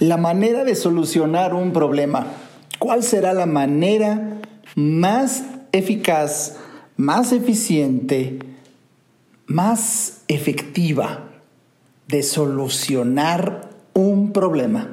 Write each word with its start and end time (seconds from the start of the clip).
La 0.00 0.16
manera 0.16 0.64
de 0.64 0.74
solucionar 0.76 1.52
un 1.52 1.74
problema. 1.74 2.26
¿Cuál 2.78 3.02
será 3.02 3.34
la 3.34 3.44
manera 3.44 4.40
más 4.74 5.44
eficaz, 5.72 6.56
más 6.96 7.32
eficiente, 7.32 8.38
más 9.44 10.22
efectiva 10.26 11.28
de 12.08 12.22
solucionar 12.22 13.68
un 13.92 14.32
problema? 14.32 14.88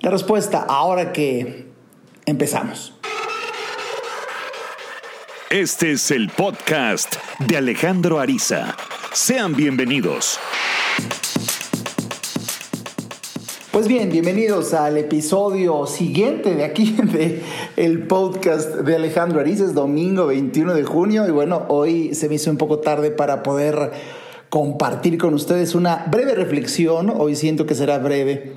La 0.00 0.10
respuesta 0.10 0.66
ahora 0.68 1.14
que 1.14 1.68
empezamos. 2.26 2.92
Este 5.48 5.92
es 5.92 6.10
el 6.10 6.28
podcast 6.28 7.16
de 7.38 7.56
Alejandro 7.56 8.20
Ariza. 8.20 8.76
Sean 9.14 9.56
bienvenidos. 9.56 10.38
Pues 13.72 13.88
bien, 13.88 14.10
bienvenidos 14.10 14.74
al 14.74 14.98
episodio 14.98 15.86
siguiente 15.86 16.54
de 16.54 16.62
aquí 16.62 16.94
de 17.02 17.40
el 17.78 18.06
podcast 18.06 18.68
de 18.74 18.96
Alejandro 18.96 19.40
Ariza. 19.40 19.64
Es 19.64 19.72
domingo 19.72 20.26
21 20.26 20.74
de 20.74 20.84
junio 20.84 21.26
y 21.26 21.30
bueno, 21.30 21.64
hoy 21.68 22.14
se 22.14 22.28
me 22.28 22.34
hizo 22.34 22.50
un 22.50 22.58
poco 22.58 22.80
tarde 22.80 23.10
para 23.10 23.42
poder 23.42 23.92
compartir 24.50 25.16
con 25.16 25.32
ustedes 25.32 25.74
una 25.74 26.04
breve 26.10 26.34
reflexión. 26.34 27.10
Hoy 27.16 27.34
siento 27.34 27.64
que 27.64 27.74
será 27.74 27.96
breve 27.96 28.52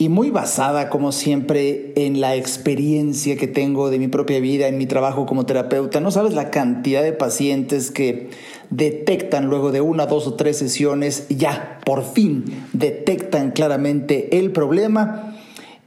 y 0.00 0.10
muy 0.10 0.30
basada, 0.30 0.90
como 0.90 1.10
siempre, 1.10 1.92
en 1.96 2.20
la 2.20 2.36
experiencia 2.36 3.36
que 3.36 3.48
tengo 3.48 3.90
de 3.90 3.98
mi 3.98 4.06
propia 4.06 4.38
vida, 4.38 4.68
en 4.68 4.78
mi 4.78 4.86
trabajo 4.86 5.26
como 5.26 5.44
terapeuta. 5.44 5.98
No 5.98 6.12
sabes 6.12 6.34
la 6.34 6.50
cantidad 6.50 7.02
de 7.02 7.12
pacientes 7.12 7.90
que 7.90 8.28
detectan 8.70 9.46
luego 9.46 9.72
de 9.72 9.80
una, 9.80 10.06
dos 10.06 10.26
o 10.26 10.34
tres 10.34 10.58
sesiones, 10.58 11.26
ya, 11.28 11.80
por 11.84 12.04
fin, 12.04 12.66
detectan 12.72 13.50
claramente 13.52 14.38
el 14.38 14.52
problema. 14.52 15.34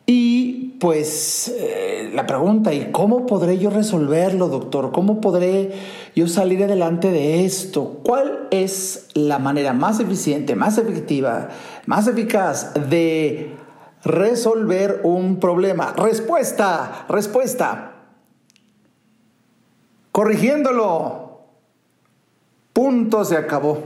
Y 0.05 0.77
pues 0.80 1.54
eh, 1.57 2.10
la 2.13 2.26
pregunta, 2.26 2.73
¿y 2.73 2.91
cómo 2.91 3.26
podré 3.26 3.57
yo 3.60 3.70
resolverlo, 3.70 4.48
doctor? 4.48 4.91
¿Cómo 4.91 5.21
podré 5.21 5.71
yo 6.15 6.27
salir 6.27 6.63
adelante 6.63 7.12
de 7.12 7.46
esto? 7.46 8.01
¿Cuál 8.04 8.48
es 8.51 9.07
la 9.13 9.40
manera 9.40 9.73
más 9.73 9.99
eficiente, 9.99 10.55
más 10.55 10.77
efectiva, 10.77 11.49
más 11.85 12.07
eficaz 12.07 12.73
de 12.90 13.51
resolver 14.04 15.01
un 15.04 15.40
problema. 15.40 15.93
Respuesta, 15.95 17.05
respuesta. 17.10 17.93
Corrigiéndolo. 20.12 21.21
Punto, 22.74 23.26
se 23.26 23.38
acabó. 23.38 23.82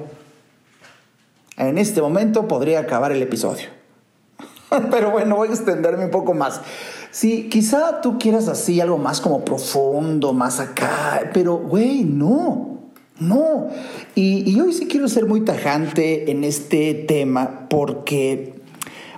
En 1.58 1.78
este 1.78 2.02
momento 2.02 2.48
podría 2.48 2.80
acabar 2.80 3.12
el 3.12 3.22
episodio. 3.22 3.68
Pero 4.92 5.12
bueno, 5.12 5.38
voy 5.38 5.50
a 5.50 5.52
extenderme 5.52 6.06
un 6.06 6.12
poco 6.12 6.34
más. 6.34 6.62
Sí, 7.12 7.48
quizá 7.50 8.02
tú 8.02 8.20
quieras 8.20 8.48
así 8.48 8.82
algo 8.82 8.98
más 8.98 9.22
como 9.22 9.46
profundo, 9.46 10.34
más 10.34 10.60
acá, 10.60 11.30
pero 11.34 11.56
güey, 11.56 12.04
no, 12.04 12.80
no. 13.20 13.70
Y, 14.16 14.52
y 14.52 14.60
hoy 14.60 14.74
sí 14.74 14.86
quiero 14.88 15.08
ser 15.08 15.26
muy 15.26 15.40
tajante 15.46 16.30
en 16.30 16.44
este 16.44 16.94
tema 16.94 17.70
porque 17.70 18.56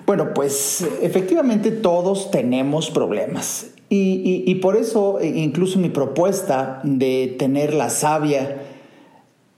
bueno, 0.08 0.34
pues 0.34 0.88
efectivamente 1.02 1.70
todos 1.70 2.32
tenemos 2.32 2.90
problemas. 2.92 3.68
Y, 3.90 4.56
por 4.56 4.78
eso 4.78 5.20
e, 5.20 5.28
incluso 5.28 5.80
mi 5.80 5.90
propuesta 5.90 6.80
de 6.84 7.36
tener 7.38 7.74
la 7.74 7.90
sabia 7.90 8.62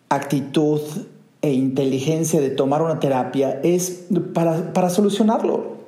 actitud 0.10 0.82
e 1.42 1.54
inteligencia 1.54 2.42
de 2.42 2.50
tomar 2.50 2.82
una 2.82 3.00
terapia 3.00 3.62
es 3.64 4.08
para, 4.34 4.90
solucionarlo. 4.90 5.80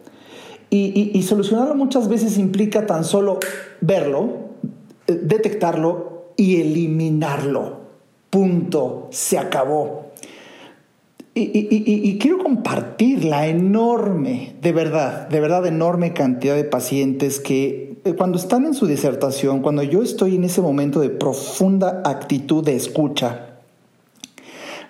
Y, 0.70 1.12
y, 1.14 1.24
solucionarlo 1.24 1.76
muchas 1.76 2.08
veces 2.08 2.38
implica 2.38 2.86
tan 2.86 3.04
solo 3.04 3.40
verlo, 3.82 4.30
eh, 5.08 5.20
detectarlo 5.22 6.32
y 6.38 6.62
eliminarlo. 6.62 7.82
Punto. 8.30 9.10
Se 9.12 9.38
acabó. 9.38 10.12
Y, 11.34 12.18
quiero 12.20 12.40
compartir 12.40 13.24
la 13.24 13.48
enorme, 13.48 14.56
de 14.62 14.74
verdad, 14.74 15.30
de 15.30 15.40
verdad 15.40 15.66
enorme 15.66 16.12
cantidad 16.12 16.56
de 16.56 16.66
pacientes 16.66 17.40
que 17.40 18.02
eh, 18.04 18.14
cuando 18.16 18.38
están 18.38 18.66
en 18.66 18.74
su 18.74 18.86
disertación, 18.86 19.62
cuando 19.62 19.82
yo 19.82 20.04
estoy 20.04 20.36
en 20.36 20.44
ese 20.44 20.62
momento 20.62 21.00
de 21.00 21.10
profunda 21.10 22.02
actitud 22.04 22.66
de 22.66 22.76
escucha, 22.76 23.51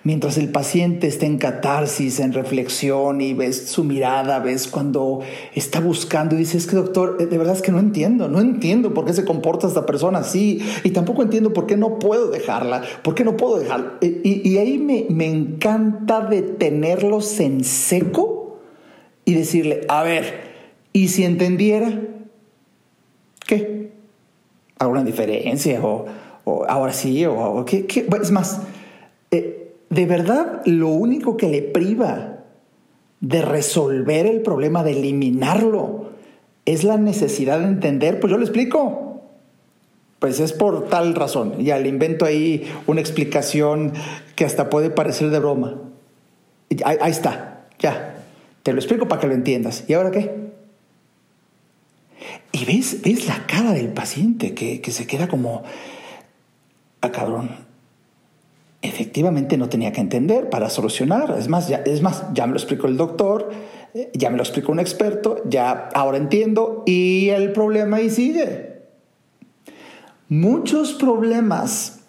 mientras 0.04 0.38
el 0.38 0.48
paciente 0.50 1.06
está 1.06 1.26
en 1.26 1.38
catarsis, 1.38 2.20
en 2.20 2.32
reflexión 2.32 3.20
y 3.20 3.34
ves 3.34 3.68
su 3.68 3.84
mirada, 3.84 4.38
ves 4.40 4.68
cuando 4.68 5.20
está 5.54 5.80
buscando 5.80 6.34
y 6.34 6.38
dices, 6.38 6.64
es 6.64 6.70
que 6.70 6.76
doctor, 6.76 7.18
eh, 7.20 7.26
de 7.26 7.38
verdad 7.38 7.54
es 7.54 7.62
que 7.62 7.72
no 7.72 7.78
entiendo, 7.78 8.28
no 8.28 8.40
entiendo 8.40 8.94
por 8.94 9.04
qué 9.04 9.12
se 9.12 9.24
comporta 9.24 9.66
esta 9.66 9.86
persona 9.86 10.20
así 10.20 10.60
y 10.84 10.90
tampoco 10.90 11.22
entiendo 11.22 11.52
por 11.52 11.66
qué 11.66 11.76
no 11.76 11.98
puedo 11.98 12.30
dejarla, 12.30 12.82
por 13.02 13.14
qué 13.14 13.24
no 13.24 13.36
puedo 13.36 13.58
dejarla. 13.58 13.98
Eh, 14.00 14.20
y, 14.24 14.58
ahí 14.58 14.78
me, 14.78 15.06
me 15.08 15.26
encanta 15.26 16.20
detenerlos 16.20 17.38
en 17.40 17.64
seco 17.64 18.58
y 19.24 19.34
decirle, 19.34 19.86
a 19.88 20.02
ver, 20.02 20.52
¿y 20.92 21.08
si 21.08 21.24
entendiera? 21.24 22.00
¿Qué? 23.46 23.92
¿Alguna 24.78 25.04
diferencia? 25.04 25.80
¿O, 25.82 26.06
ahora 26.68 26.92
sí? 26.92 27.24
¿O, 27.24 27.64
qué, 27.64 27.86
qué? 27.86 28.06
Es 28.20 28.30
más, 28.30 28.60
de 29.92 30.06
verdad 30.06 30.62
lo 30.64 30.88
único 30.88 31.36
que 31.36 31.48
le 31.48 31.60
priva 31.60 32.38
de 33.20 33.42
resolver 33.42 34.26
el 34.26 34.40
problema, 34.40 34.82
de 34.82 34.92
eliminarlo, 34.92 36.12
es 36.64 36.82
la 36.82 36.96
necesidad 36.96 37.58
de 37.58 37.66
entender, 37.66 38.18
pues 38.18 38.30
yo 38.30 38.38
le 38.38 38.44
explico. 38.44 39.20
Pues 40.18 40.40
es 40.40 40.52
por 40.52 40.88
tal 40.88 41.14
razón. 41.14 41.58
Ya 41.58 41.78
le 41.78 41.88
invento 41.88 42.24
ahí 42.24 42.64
una 42.86 43.00
explicación 43.00 43.92
que 44.34 44.46
hasta 44.46 44.70
puede 44.70 44.88
parecer 44.88 45.28
de 45.28 45.38
broma. 45.40 45.78
Ahí, 46.84 47.10
está, 47.10 47.66
ya. 47.78 48.16
Te 48.62 48.72
lo 48.72 48.78
explico 48.78 49.08
para 49.08 49.20
que 49.20 49.26
lo 49.26 49.34
entiendas. 49.34 49.84
¿Y 49.88 49.92
ahora 49.92 50.10
qué? 50.10 50.52
Y 52.52 52.64
ves, 52.64 53.02
ves 53.02 53.26
la 53.26 53.46
cara 53.46 53.72
del 53.72 53.88
paciente 53.88 54.54
que, 54.54 54.80
que 54.80 54.90
se 54.90 55.06
queda 55.06 55.28
como, 55.28 55.64
ah, 57.00 57.10
cabrón, 57.10 57.50
efectivamente 58.82 59.56
no 59.56 59.68
tenía 59.68 59.92
que 59.92 60.00
entender 60.00 60.50
para 60.50 60.68
solucionar. 60.68 61.34
Es 61.38 61.48
más, 61.48 61.68
ya, 61.68 61.78
es 61.78 62.02
más, 62.02 62.24
ya 62.34 62.46
me 62.46 62.52
lo 62.52 62.58
explicó 62.58 62.88
el 62.88 62.96
doctor, 62.96 63.50
eh, 63.94 64.10
ya 64.12 64.28
me 64.28 64.36
lo 64.36 64.42
explicó 64.42 64.72
un 64.72 64.80
experto, 64.80 65.36
ya 65.48 65.88
ahora 65.94 66.18
entiendo 66.18 66.82
y 66.84 67.28
el 67.28 67.52
problema 67.52 67.98
ahí 67.98 68.10
sigue. 68.10 68.72
Muchos 70.28 70.92
problemas 70.94 72.00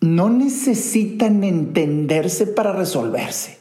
no 0.00 0.30
necesitan 0.30 1.44
entenderse 1.44 2.46
para 2.46 2.72
resolverse. 2.72 3.58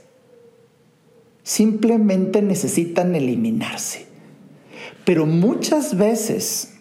Simplemente 1.43 2.41
necesitan 2.41 3.16
eliminarse. 3.16 4.05
Pero 5.05 5.25
muchas 5.25 5.97
veces 5.97 6.75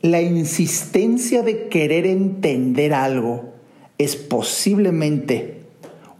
la 0.00 0.22
insistencia 0.22 1.42
de 1.42 1.68
querer 1.68 2.06
entender 2.06 2.94
algo 2.94 3.51
es 3.98 4.16
posiblemente 4.16 5.62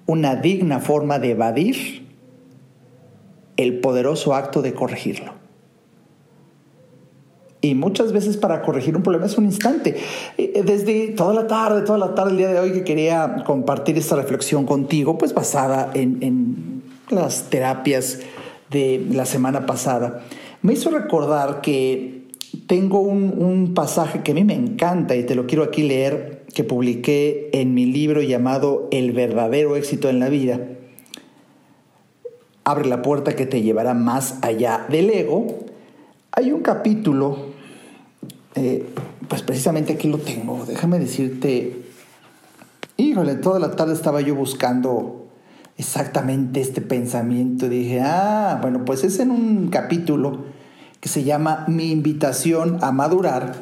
una 0.06 0.36
digna 0.36 0.80
forma 0.80 1.18
de 1.18 1.30
evadir 1.30 2.06
el 3.56 3.80
poderoso 3.80 4.34
acto 4.34 4.62
de 4.62 4.74
corregirlo. 4.74 5.42
Y 7.64 7.76
muchas 7.76 8.12
veces 8.12 8.36
para 8.36 8.60
corregir 8.62 8.96
un 8.96 9.04
problema 9.04 9.26
es 9.26 9.38
un 9.38 9.44
instante. 9.44 9.96
Eh, 10.36 10.62
desde 10.66 11.08
toda 11.10 11.32
la 11.32 11.46
tarde, 11.46 11.82
toda 11.82 11.96
la 11.96 12.12
tarde, 12.12 12.32
el 12.32 12.38
día 12.38 12.52
de 12.52 12.58
hoy 12.58 12.72
que 12.72 12.82
quería 12.82 13.44
compartir 13.46 13.96
esta 13.96 14.16
reflexión 14.16 14.66
contigo, 14.66 15.16
pues 15.16 15.32
basada 15.32 15.90
en, 15.94 16.82
las 17.08 17.50
terapias 17.50 18.20
de 18.70 19.06
la 19.12 19.26
semana 19.26 19.64
pasada, 19.66 20.24
me 20.62 20.72
hizo 20.72 20.90
recordar 20.90 21.60
que 21.60 22.26
tengo 22.66 23.00
un, 23.00 23.34
un 23.36 23.74
pasaje 23.74 24.22
que 24.22 24.32
a 24.32 24.34
mí 24.34 24.44
me 24.44 24.54
encanta 24.54 25.14
y 25.14 25.24
te 25.24 25.34
lo 25.34 25.46
quiero 25.46 25.62
aquí 25.62 25.82
leer 25.82 26.41
que 26.54 26.64
publiqué 26.64 27.50
en 27.52 27.74
mi 27.74 27.86
libro 27.86 28.22
llamado 28.22 28.88
El 28.90 29.12
verdadero 29.12 29.76
éxito 29.76 30.08
en 30.08 30.20
la 30.20 30.28
vida, 30.28 30.60
abre 32.64 32.86
la 32.88 33.02
puerta 33.02 33.34
que 33.34 33.46
te 33.46 33.62
llevará 33.62 33.94
más 33.94 34.38
allá 34.42 34.86
del 34.88 35.10
ego. 35.10 35.46
Hay 36.32 36.52
un 36.52 36.60
capítulo, 36.60 37.36
eh, 38.54 38.86
pues 39.28 39.42
precisamente 39.42 39.94
aquí 39.94 40.08
lo 40.08 40.18
tengo, 40.18 40.64
déjame 40.66 40.98
decirte, 40.98 41.82
híjole, 42.96 43.34
toda 43.36 43.58
la 43.58 43.72
tarde 43.72 43.94
estaba 43.94 44.20
yo 44.20 44.34
buscando 44.34 45.28
exactamente 45.76 46.60
este 46.60 46.80
pensamiento. 46.80 47.68
Dije, 47.68 48.00
ah, 48.00 48.58
bueno, 48.60 48.84
pues 48.84 49.04
es 49.04 49.18
en 49.20 49.30
un 49.30 49.68
capítulo 49.68 50.44
que 51.00 51.08
se 51.08 51.24
llama 51.24 51.64
Mi 51.66 51.90
invitación 51.90 52.78
a 52.82 52.92
madurar, 52.92 53.54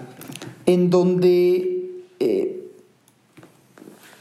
en 0.66 0.90
donde 0.90 1.69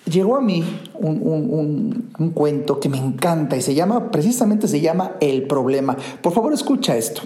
llegó 0.09 0.37
a 0.37 0.41
mí 0.41 0.63
un, 0.95 2.09
un, 2.17 2.31
cuento 2.31 2.79
que 2.79 2.89
me 2.89 2.97
encanta 2.97 3.55
y 3.55 3.61
se 3.61 3.73
llama, 3.73 4.11
precisamente 4.11 4.67
se 4.67 4.81
llama 4.81 5.15
El 5.19 5.43
problema. 5.43 5.97
Por 6.21 6.33
favor, 6.33 6.53
escucha 6.53 6.97
esto. 6.97 7.21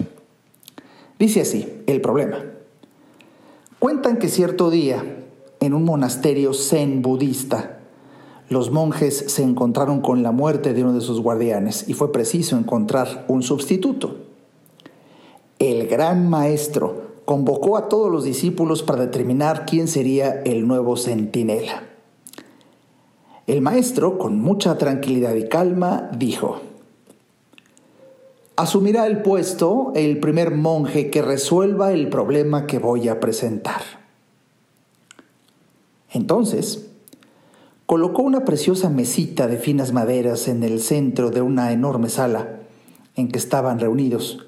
Dice 1.18 1.40
así, 1.40 1.82
El 1.86 2.00
problema. 2.00 2.38
Cuentan 3.78 4.18
que 4.18 4.28
cierto 4.28 4.70
día, 4.70 5.04
en 5.60 5.74
un 5.74 5.84
monasterio 5.84 6.54
zen 6.54 7.02
budista, 7.02 7.78
los 8.48 8.70
monjes 8.70 9.24
se 9.28 9.42
encontraron 9.42 10.00
con 10.00 10.22
la 10.22 10.32
muerte 10.32 10.74
de 10.74 10.82
uno 10.82 10.92
de 10.92 11.00
sus 11.00 11.20
guardianes 11.20 11.88
y 11.88 11.94
fue 11.94 12.12
preciso 12.12 12.56
encontrar 12.56 13.24
un 13.28 13.42
sustituto. 13.42 14.16
El 15.58 15.86
gran 15.86 16.28
maestro 16.28 17.14
convocó 17.24 17.76
a 17.76 17.88
todos 17.88 18.12
los 18.12 18.24
discípulos 18.24 18.82
para 18.82 19.00
determinar 19.00 19.64
quién 19.66 19.88
sería 19.88 20.42
el 20.44 20.66
nuevo 20.66 20.96
centinela. 20.96 21.93
El 23.46 23.60
maestro, 23.60 24.16
con 24.16 24.40
mucha 24.40 24.78
tranquilidad 24.78 25.34
y 25.34 25.48
calma, 25.48 26.10
dijo, 26.16 26.60
Asumirá 28.56 29.06
el 29.06 29.20
puesto 29.20 29.92
el 29.96 30.20
primer 30.20 30.52
monje 30.52 31.10
que 31.10 31.22
resuelva 31.22 31.92
el 31.92 32.08
problema 32.08 32.66
que 32.66 32.78
voy 32.78 33.08
a 33.08 33.18
presentar. 33.18 33.82
Entonces, 36.12 36.86
colocó 37.86 38.22
una 38.22 38.44
preciosa 38.44 38.88
mesita 38.88 39.48
de 39.48 39.58
finas 39.58 39.92
maderas 39.92 40.46
en 40.46 40.62
el 40.62 40.80
centro 40.80 41.30
de 41.30 41.42
una 41.42 41.72
enorme 41.72 42.08
sala 42.08 42.60
en 43.16 43.28
que 43.28 43.38
estaban 43.38 43.80
reunidos, 43.80 44.46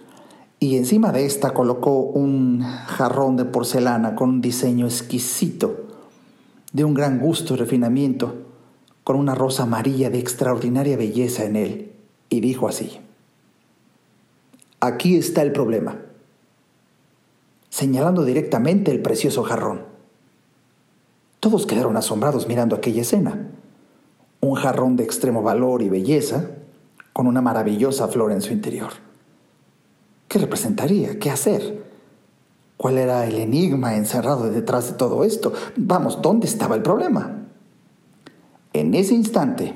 y 0.61 0.77
encima 0.77 1.13
de 1.13 1.27
esta 1.27 1.53
colocó 1.53 1.99
un 1.99 2.63
jarrón 2.63 3.37
de 3.37 3.45
porcelana 3.45 4.15
con 4.15 4.31
un 4.31 4.41
diseño 4.41 4.87
exquisito, 4.87 5.85
de 6.73 6.85
un 6.85 6.95
gran 6.95 7.19
gusto 7.19 7.55
y 7.55 7.57
refinamiento, 7.57 8.47
con 9.07 9.15
una 9.15 9.37
rosa 9.37 9.63
amarilla 9.63 10.11
de 10.11 10.19
extraordinaria 10.19 10.97
belleza 10.97 11.45
en 11.45 11.55
él, 11.55 11.93
y 12.29 12.41
dijo 12.41 12.67
así, 12.67 12.99
Aquí 14.81 15.17
está 15.17 15.43
el 15.43 15.53
problema, 15.53 15.99
señalando 17.69 18.25
directamente 18.25 18.91
el 18.91 19.03
precioso 19.03 19.45
jarrón. 19.45 19.83
Todos 21.39 21.67
quedaron 21.67 21.97
asombrados 21.97 22.49
mirando 22.49 22.75
aquella 22.75 23.03
escena. 23.03 23.49
Un 24.41 24.57
jarrón 24.57 24.97
de 24.97 25.05
extremo 25.05 25.41
valor 25.41 25.83
y 25.83 25.89
belleza, 25.89 26.51
con 27.13 27.29
una 27.29 27.41
maravillosa 27.41 28.09
flor 28.09 28.33
en 28.33 28.43
su 28.43 28.53
interior. 28.53 28.91
¿Qué 30.27 30.41
representaría? 30.41 31.21
¿Qué 31.21 31.31
hacer? 31.31 31.85
¿Cuál 32.77 32.99
era 32.99 33.25
el 33.25 33.37
enigma 33.37 33.95
encerrado 33.95 34.51
detrás 34.51 34.89
de 34.91 34.95
todo 34.95 35.23
esto? 35.23 35.53
Vamos, 35.77 36.21
¿dónde 36.21 36.49
estaba 36.49 36.75
el 36.75 36.83
problema? 36.83 37.46
En 38.77 38.93
ese 38.93 39.15
instante, 39.15 39.73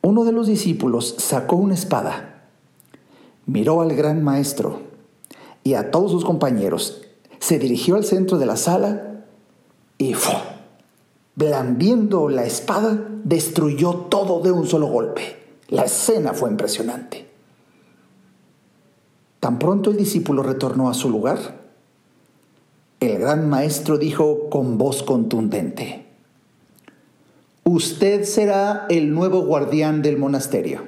uno 0.00 0.22
de 0.24 0.30
los 0.30 0.46
discípulos 0.46 1.16
sacó 1.18 1.56
una 1.56 1.74
espada, 1.74 2.44
miró 3.46 3.80
al 3.80 3.96
gran 3.96 4.22
maestro 4.22 4.78
y 5.64 5.74
a 5.74 5.90
todos 5.90 6.12
sus 6.12 6.24
compañeros, 6.24 7.02
se 7.40 7.58
dirigió 7.58 7.96
al 7.96 8.04
centro 8.04 8.38
de 8.38 8.46
la 8.46 8.56
sala 8.56 9.24
y, 9.98 10.14
blandiendo 11.34 12.28
la 12.28 12.44
espada, 12.44 13.08
destruyó 13.24 14.06
todo 14.08 14.40
de 14.40 14.52
un 14.52 14.64
solo 14.68 14.86
golpe. 14.86 15.22
La 15.66 15.82
escena 15.82 16.34
fue 16.34 16.50
impresionante. 16.50 17.28
Tan 19.40 19.58
pronto 19.58 19.90
el 19.90 19.96
discípulo 19.96 20.44
retornó 20.44 20.90
a 20.90 20.94
su 20.94 21.10
lugar, 21.10 21.58
el 23.00 23.18
gran 23.18 23.50
maestro 23.50 23.98
dijo 23.98 24.48
con 24.48 24.78
voz 24.78 25.02
contundente, 25.02 26.07
usted 27.68 28.24
será 28.24 28.86
el 28.88 29.12
nuevo 29.12 29.42
guardián 29.42 30.02
del 30.02 30.16
monasterio. 30.16 30.86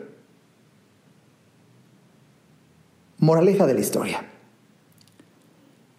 Moraleja 3.19 3.67
de 3.67 3.75
la 3.75 3.81
historia. 3.81 4.27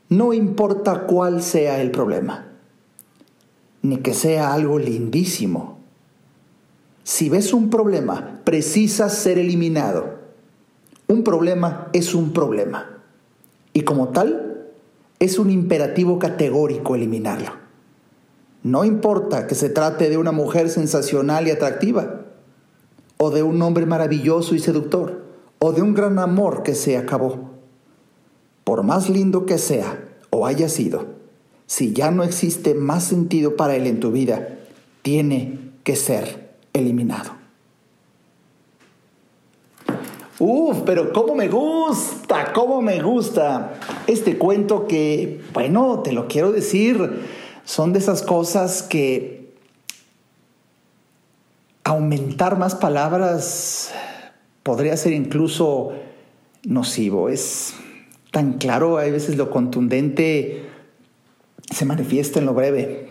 No 0.09 0.33
importa 0.33 1.05
cuál 1.05 1.43
sea 1.43 1.81
el 1.81 1.91
problema, 1.91 2.47
ni 3.81 3.97
que 3.97 4.13
sea 4.13 4.53
algo 4.53 4.79
lindísimo. 4.79 5.79
Si 7.03 7.29
ves 7.29 7.53
un 7.53 7.69
problema, 7.69 8.41
precisas 8.43 9.13
ser 9.13 9.37
eliminado. 9.37 10.19
Un 11.07 11.23
problema 11.23 11.89
es 11.93 12.15
un 12.15 12.33
problema. 12.33 13.03
Y 13.73 13.81
como 13.81 14.09
tal, 14.09 14.67
es 15.19 15.37
un 15.37 15.51
imperativo 15.51 16.17
categórico 16.17 16.95
eliminarlo. 16.95 17.60
No 18.63 18.85
importa 18.85 19.47
que 19.47 19.55
se 19.55 19.69
trate 19.69 20.09
de 20.09 20.17
una 20.17 20.31
mujer 20.31 20.69
sensacional 20.69 21.47
y 21.47 21.51
atractiva, 21.51 22.25
o 23.17 23.31
de 23.31 23.43
un 23.43 23.61
hombre 23.61 23.85
maravilloso 23.85 24.55
y 24.55 24.59
seductor, 24.59 25.23
o 25.59 25.71
de 25.71 25.81
un 25.81 25.93
gran 25.93 26.19
amor 26.19 26.63
que 26.63 26.75
se 26.75 26.97
acabó. 26.97 27.51
Por 28.63 28.83
más 28.83 29.09
lindo 29.09 29.45
que 29.45 29.57
sea 29.57 30.03
o 30.29 30.45
haya 30.45 30.69
sido, 30.69 31.07
si 31.65 31.93
ya 31.93 32.11
no 32.11 32.23
existe 32.23 32.75
más 32.75 33.03
sentido 33.03 33.55
para 33.55 33.75
él 33.75 33.87
en 33.87 33.99
tu 33.99 34.11
vida, 34.11 34.59
tiene 35.01 35.71
que 35.83 35.95
ser 35.95 36.51
eliminado. 36.73 37.31
Uf, 40.37 40.79
pero 40.85 41.13
cómo 41.13 41.35
me 41.35 41.47
gusta, 41.47 42.51
cómo 42.53 42.81
me 42.81 43.01
gusta 43.01 43.73
este 44.07 44.37
cuento 44.37 44.87
que, 44.87 45.41
bueno, 45.53 46.01
te 46.03 46.11
lo 46.11 46.27
quiero 46.27 46.51
decir 46.51 47.40
son 47.71 47.93
de 47.93 47.99
esas 47.99 48.21
cosas 48.21 48.83
que 48.83 49.53
aumentar 51.85 52.59
más 52.59 52.75
palabras 52.75 53.93
podría 54.61 54.97
ser 54.97 55.13
incluso 55.13 55.93
nocivo. 56.65 57.29
Es 57.29 57.73
tan 58.29 58.57
claro, 58.57 58.97
hay 58.97 59.11
veces 59.11 59.37
lo 59.37 59.49
contundente 59.49 60.65
se 61.73 61.85
manifiesta 61.85 62.39
en 62.39 62.45
lo 62.47 62.53
breve. 62.53 63.07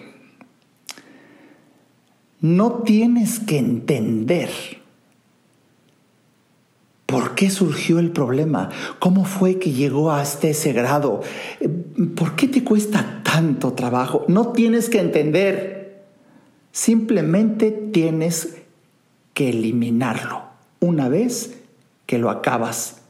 No 2.43 2.83
tienes 2.83 3.41
que 3.41 3.57
entender 3.57 4.51
¿Por 7.11 7.35
qué 7.35 7.51
surgió 7.51 7.99
el 7.99 8.13
problema? 8.13 8.71
¿Cómo 9.01 9.25
fue 9.25 9.59
que 9.59 9.73
llegó 9.73 10.13
hasta 10.13 10.47
ese 10.47 10.73
grado? 10.73 11.23
¿Por 12.15 12.37
qué 12.37 12.47
te 12.47 12.63
cuesta 12.63 13.23
tanto 13.25 13.73
trabajo? 13.73 14.25
No 14.29 14.53
tienes 14.53 14.89
que 14.89 15.01
entender. 15.01 16.05
Simplemente 16.71 17.73
tienes 17.73 18.59
que 19.35 19.51
eliminarlo 19.51 20.43
una 20.79 21.09
vez 21.09 21.59
que 22.07 22.19
lo 22.19 22.31
acabas 22.31 23.03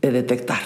de 0.00 0.10
detectar. 0.10 0.60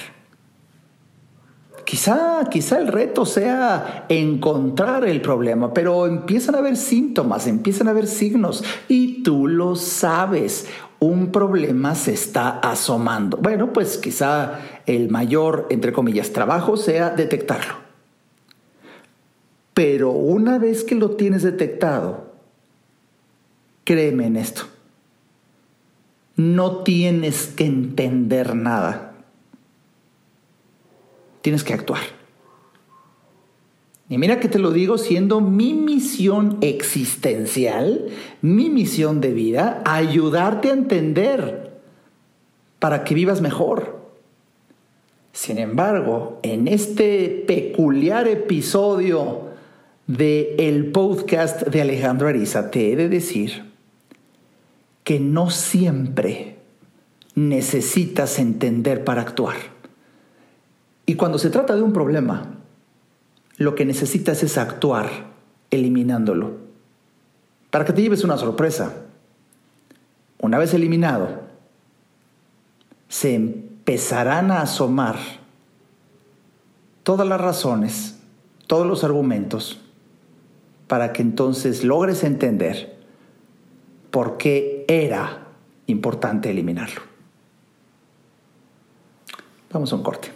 Quizá, 1.84 2.48
quizá 2.50 2.78
el 2.78 2.88
reto 2.88 3.26
sea 3.26 4.06
encontrar 4.08 5.04
el 5.04 5.20
problema, 5.20 5.72
pero 5.72 6.06
empiezan 6.06 6.56
a 6.56 6.58
haber 6.58 6.76
síntomas, 6.76 7.46
empiezan 7.46 7.86
a 7.86 7.92
haber 7.92 8.08
signos 8.08 8.64
y 8.88 9.22
tú 9.22 9.46
lo 9.46 9.76
sabes 9.76 10.66
un 10.98 11.32
problema 11.32 11.94
se 11.94 12.12
está 12.12 12.58
asomando. 12.58 13.36
Bueno, 13.36 13.72
pues 13.72 13.98
quizá 13.98 14.60
el 14.86 15.10
mayor, 15.10 15.66
entre 15.70 15.92
comillas, 15.92 16.32
trabajo 16.32 16.76
sea 16.76 17.10
detectarlo. 17.10 17.74
Pero 19.74 20.10
una 20.10 20.58
vez 20.58 20.84
que 20.84 20.94
lo 20.94 21.10
tienes 21.16 21.42
detectado, 21.42 22.32
créeme 23.84 24.26
en 24.26 24.36
esto, 24.36 24.62
no 26.36 26.82
tienes 26.82 27.48
que 27.48 27.66
entender 27.66 28.54
nada. 28.54 29.12
Tienes 31.42 31.62
que 31.62 31.74
actuar. 31.74 32.15
Y 34.08 34.18
mira 34.18 34.38
que 34.38 34.48
te 34.48 34.60
lo 34.60 34.70
digo 34.70 34.98
siendo 34.98 35.40
mi 35.40 35.74
misión 35.74 36.58
existencial, 36.60 38.06
mi 38.40 38.70
misión 38.70 39.20
de 39.20 39.32
vida, 39.32 39.82
ayudarte 39.84 40.70
a 40.70 40.74
entender 40.74 41.80
para 42.78 43.02
que 43.02 43.14
vivas 43.14 43.40
mejor. 43.40 43.96
Sin 45.32 45.58
embargo, 45.58 46.38
en 46.42 46.68
este 46.68 47.44
peculiar 47.46 48.28
episodio 48.28 49.50
de 50.06 50.54
el 50.58 50.92
podcast 50.92 51.62
de 51.66 51.82
Alejandro 51.82 52.28
Ariza, 52.28 52.70
te 52.70 52.92
he 52.92 52.96
de 52.96 53.08
decir 53.08 53.64
que 55.02 55.18
no 55.18 55.50
siempre 55.50 56.56
necesitas 57.34 58.38
entender 58.38 59.04
para 59.04 59.22
actuar. 59.22 59.56
Y 61.06 61.14
cuando 61.14 61.38
se 61.38 61.50
trata 61.50 61.76
de 61.76 61.82
un 61.82 61.92
problema, 61.92 62.55
lo 63.56 63.74
que 63.74 63.84
necesitas 63.84 64.42
es 64.42 64.58
actuar 64.58 65.08
eliminándolo. 65.70 66.58
Para 67.70 67.84
que 67.84 67.92
te 67.92 68.02
lleves 68.02 68.24
una 68.24 68.36
sorpresa. 68.36 69.04
Una 70.38 70.58
vez 70.58 70.74
eliminado, 70.74 71.40
se 73.08 73.34
empezarán 73.34 74.50
a 74.50 74.62
asomar 74.62 75.16
todas 77.02 77.26
las 77.26 77.40
razones, 77.40 78.18
todos 78.66 78.86
los 78.86 79.04
argumentos 79.04 79.80
para 80.86 81.12
que 81.12 81.22
entonces 81.22 81.84
logres 81.84 82.22
entender 82.22 82.96
por 84.10 84.36
qué 84.36 84.84
era 84.88 85.48
importante 85.86 86.50
eliminarlo. 86.50 87.02
Vamos 89.72 89.92
a 89.92 89.96
un 89.96 90.02
corte. 90.02 90.35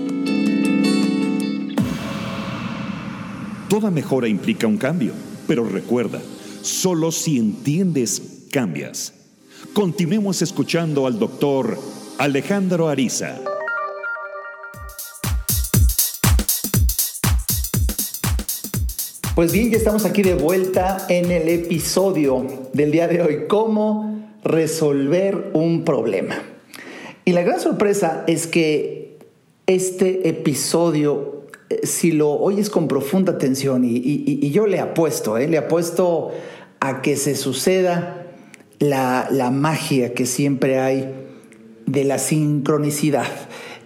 Toda 3.71 3.89
mejora 3.89 4.27
implica 4.27 4.67
un 4.67 4.75
cambio, 4.75 5.13
pero 5.47 5.63
recuerda, 5.63 6.21
solo 6.61 7.09
si 7.09 7.37
entiendes, 7.37 8.49
cambias. 8.51 9.13
Continuemos 9.71 10.41
escuchando 10.41 11.07
al 11.07 11.17
doctor 11.17 11.79
Alejandro 12.17 12.89
Ariza. 12.89 13.39
Pues 19.35 19.53
bien, 19.53 19.71
ya 19.71 19.77
estamos 19.77 20.03
aquí 20.03 20.21
de 20.21 20.35
vuelta 20.35 21.05
en 21.07 21.31
el 21.31 21.47
episodio 21.47 22.45
del 22.73 22.91
día 22.91 23.07
de 23.07 23.21
hoy, 23.21 23.47
cómo 23.47 24.21
resolver 24.43 25.51
un 25.53 25.85
problema. 25.85 26.43
Y 27.23 27.31
la 27.31 27.41
gran 27.43 27.61
sorpresa 27.61 28.25
es 28.27 28.47
que 28.47 29.17
este 29.65 30.27
episodio 30.27 31.40
si 31.83 32.11
lo 32.11 32.31
oyes 32.31 32.69
con 32.69 32.87
profunda 32.87 33.33
atención, 33.33 33.83
y, 33.85 34.49
yo 34.51 34.67
le 34.67 34.79
apuesto, 34.79 35.37
¿eh? 35.37 35.47
le 35.47 35.57
apuesto 35.57 36.31
a 36.79 37.01
que 37.01 37.15
se 37.15 37.35
suceda 37.35 38.27
la, 38.79 39.27
la 39.31 39.51
magia 39.51 40.13
que 40.13 40.25
siempre 40.25 40.79
hay 40.79 41.13
de 41.85 42.03
la 42.03 42.17
sincronicidad. 42.17 43.27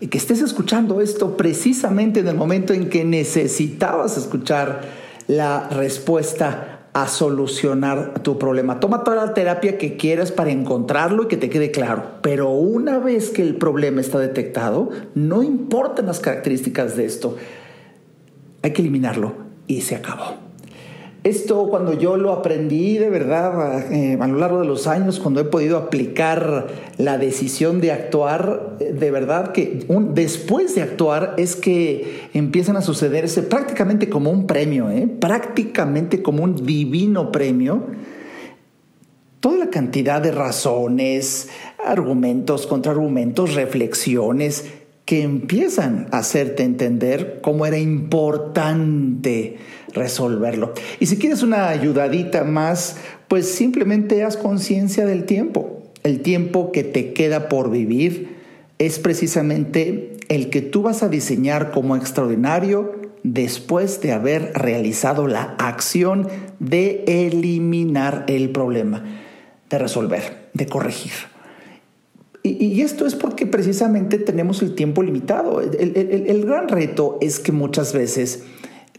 Y 0.01 0.08
que 0.08 0.18
estés 0.18 0.42
escuchando 0.42 1.01
esto 1.01 1.38
precisamente 1.38 2.20
en 2.20 2.27
el 2.27 2.36
momento 2.36 2.74
en 2.74 2.89
que 2.89 3.06
necesitabas 3.06 4.18
escuchar 4.18 4.82
la 5.27 5.70
respuesta 5.70 6.75
a 6.96 7.10
solucionar 7.10 8.24
tu 8.24 8.39
problema. 8.39 8.80
Toma 8.80 9.04
toda 9.04 9.18
la 9.18 9.34
terapia 9.34 9.77
que 9.77 9.98
quieras 9.98 10.32
para 10.32 10.51
encontrarlo 10.51 11.24
y 11.24 11.27
que 11.27 11.36
te 11.36 11.50
quede 11.50 11.70
claro. 11.70 12.04
Pero 12.22 12.51
una 12.51 13.00
vez 13.00 13.32
que 13.32 13.42
el 13.42 13.56
problema 13.56 14.00
está 14.00 14.18
detectado, 14.18 14.89
no 15.13 15.44
importan 15.44 16.06
las 16.06 16.22
características 16.22 16.96
de 16.96 17.06
esto 17.06 17.36
hay 18.65 18.74
que 18.74 18.81
eliminarlo 18.81 19.34
y 19.67 19.81
se 19.81 19.95
acabó. 19.95 20.38
Esto 21.24 21.67
cuando 21.69 21.93
yo 21.93 22.17
lo 22.17 22.31
aprendí 22.31 22.98
de 22.98 23.10
verdad 23.12 23.91
eh, 23.91 24.17
a 24.19 24.27
lo 24.27 24.38
largo 24.38 24.60
de 24.62 24.65
los 24.65 24.88
años, 24.88 25.19
cuando 25.19 25.39
he 25.39 25.43
podido 25.43 25.77
aplicar 25.77 26.67
la 26.98 27.19
decisión 27.19 27.79
de 27.79 27.91
actuar, 27.91 28.77
eh, 28.79 28.93
de 28.93 29.12
verdad 29.12 29.51
que 29.51 29.86
después 30.13 30.74
de 30.74 30.81
actuar 30.81 31.36
es 31.38 31.55
que 31.55 32.29
empiezan 32.34 32.75
a 32.75 32.81
sucederse 32.81 33.43
prácticamente 33.43 34.10
como 34.10 34.31
un 34.31 34.48
premio, 34.48 34.89
¿eh? 34.89 35.07
prácticamente 35.19 36.24
como 36.24 36.43
un 36.43 36.65
divino 36.65 37.31
premio. 37.31 37.84
Toda 39.41 39.57
la 39.57 39.69
cantidad 39.69 40.22
de 40.22 40.31
razones, 40.31 41.50
argumentos, 41.86 42.65
contraargumentos, 42.65 43.53
reflexiones, 43.53 44.65
que 45.06 45.22
empiezan 45.22 46.08
a 46.12 46.18
hacerte 46.20 46.64
entender 46.64 47.40
cómo 47.42 47.66
era 47.66 47.78
importante 47.78 49.58
resolverlo. 49.94 50.74
Y 51.00 51.06
si 51.06 51.18
quieres 51.18 51.44
una 51.44 51.70
ayudadita 51.70 52.44
más, 52.44 52.98
pues 53.28 53.48
simplemente 53.50 54.24
haz 54.24 54.36
conciencia 54.36 55.06
del 55.06 55.26
tiempo. 55.26 55.84
El 56.04 56.22
tiempo 56.22 56.72
que 56.72 56.84
te 56.84 57.14
queda 57.14 57.50
por 57.50 57.72
vivir 57.72 58.36
es 58.80 59.00
precisamente 59.00 60.18
el 60.28 60.50
que 60.50 60.62
tú 60.62 60.82
vas 60.82 61.04
a 61.04 61.10
diseñar 61.10 61.72
como 61.72 61.96
extraordinario 61.96 62.94
después 63.24 64.02
de 64.02 64.12
haber 64.12 64.54
realizado 64.54 65.28
la 65.28 65.56
acción 65.58 66.28
de 66.60 67.04
eliminar 67.08 68.26
el 68.28 68.50
problema, 68.50 69.04
de 69.70 69.78
resolver, 69.78 70.50
de 70.54 70.66
corregir. 70.68 71.35
Y, 72.48 72.82
esto 72.82 73.08
es 73.08 73.16
porque 73.16 73.48
precisamente 73.48 74.20
tenemos 74.20 74.62
el 74.62 74.75
tiempo 74.75 75.02
limitado. 75.02 75.62
El, 75.62 76.46
gran 76.46 76.68
reto 76.68 77.18
es 77.20 77.40
que 77.40 77.52
muchas 77.52 77.92
veces, 77.92 78.44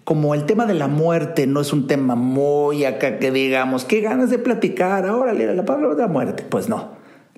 como 0.02 0.34
el 0.34 0.46
tema 0.46 0.66
de 0.66 0.74
la 0.74 0.88
muerte 0.88 1.46
no 1.46 1.60
es 1.60 1.72
un 1.72 1.86
tema 1.86 2.16
muy 2.16 2.84
acá 2.84 3.20
que 3.20 3.30
digamos, 3.30 3.84
qué 3.84 4.00
ganas 4.00 4.30
de 4.30 4.38
platicar, 4.38 5.06
ahora 5.06 5.32
la 5.32 5.64
palabra 5.64 5.94
de 5.94 6.02
la 6.02 6.08
muerte. 6.08 6.44
Pues 6.48 6.68
no, 6.68 6.90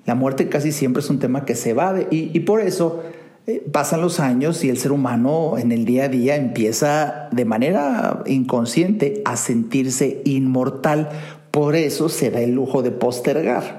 la 0.05 0.15
muerte 0.15 0.49
casi 0.49 0.71
siempre 0.71 1.01
es 1.01 1.09
un 1.11 1.19
tema 1.19 1.45
que 1.45 1.53
se 1.53 1.73
va 1.73 1.93
y, 2.09 2.31
y 2.33 2.39
por 2.39 2.61
eso 2.61 3.03
eh, 3.49 3.63
pasan 3.71 4.01
los 4.01 4.19
años 4.19 4.63
y 4.63 4.69
el 4.69 4.77
ser 4.77 4.91
humano 4.91 5.57
en 5.57 5.71
el 5.71 5.85
día 5.85 6.05
a 6.05 6.07
día 6.09 6.35
empieza 6.35 7.29
de 7.31 7.45
manera 7.45 8.23
inconsciente 8.25 9.21
a 9.25 9.37
sentirse 9.37 10.21
inmortal. 10.25 11.09
Por 11.51 11.75
eso 11.75 12.09
se 12.09 12.31
da 12.31 12.41
el 12.41 12.51
lujo 12.51 12.81
de 12.81 12.91
postergar. 12.91 13.78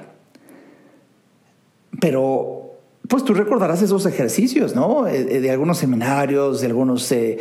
Pero 2.00 2.60
pues 3.10 3.24
tú 3.24 3.34
recordarás 3.34 3.82
esos 3.82 4.06
ejercicios, 4.06 4.76
¿no? 4.76 5.08
Eh, 5.08 5.26
eh, 5.28 5.40
de 5.40 5.50
algunos 5.50 5.78
seminarios, 5.78 6.60
de 6.60 6.68
algunos 6.68 7.10
eh, 7.10 7.38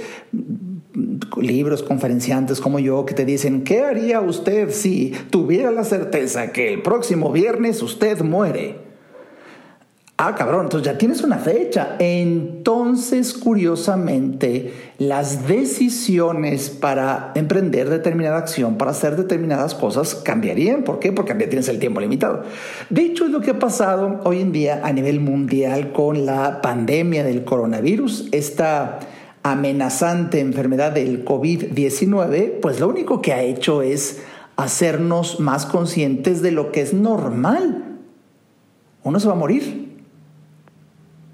libros, 1.37 1.83
conferenciantes 1.83 2.59
como 2.59 2.79
yo, 2.79 3.05
que 3.05 3.13
te 3.13 3.23
dicen, 3.23 3.63
¿qué 3.63 3.81
haría 3.81 4.19
usted 4.19 4.71
si 4.71 5.13
tuviera 5.29 5.71
la 5.71 5.83
certeza 5.83 6.51
que 6.51 6.73
el 6.73 6.81
próximo 6.81 7.31
viernes 7.31 7.83
usted 7.83 8.21
muere? 8.21 8.88
Ah, 10.21 10.35
cabrón, 10.35 10.63
entonces 10.63 10.85
ya 10.85 10.97
tienes 10.97 11.23
una 11.23 11.37
fecha. 11.37 11.95
Entonces, 11.97 13.33
curiosamente, 13.33 14.73
las 14.97 15.47
decisiones 15.47 16.69
para 16.69 17.31
emprender 17.35 17.89
determinada 17.89 18.37
acción, 18.37 18.77
para 18.77 18.91
hacer 18.91 19.15
determinadas 19.15 19.75
cosas, 19.75 20.15
cambiarían. 20.15 20.83
¿Por 20.83 20.99
qué? 20.99 21.13
Porque 21.13 21.37
ya 21.39 21.47
tienes 21.47 21.69
el 21.69 21.79
tiempo 21.79 22.01
limitado. 22.01 22.43
De 22.89 23.03
hecho, 23.03 23.27
es 23.27 23.31
lo 23.31 23.39
que 23.39 23.51
ha 23.51 23.59
pasado 23.59 24.19
hoy 24.25 24.41
en 24.41 24.51
día 24.51 24.81
a 24.83 24.91
nivel 24.91 25.21
mundial 25.21 25.93
con 25.93 26.25
la 26.25 26.59
pandemia 26.61 27.23
del 27.23 27.45
coronavirus, 27.45 28.27
esta 28.33 28.99
amenazante 29.43 30.41
enfermedad 30.41 30.91
del 30.91 31.23
COVID-19, 31.23 32.59
pues 32.61 32.81
lo 32.81 32.89
único 32.89 33.21
que 33.21 33.31
ha 33.31 33.41
hecho 33.41 33.81
es 33.81 34.21
hacernos 34.57 35.39
más 35.39 35.65
conscientes 35.65 36.41
de 36.41 36.51
lo 36.51 36.73
que 36.73 36.81
es 36.81 36.93
normal. 36.93 37.99
Uno 39.01 39.17
se 39.21 39.27
va 39.29 39.33
a 39.33 39.37
morir 39.37 39.88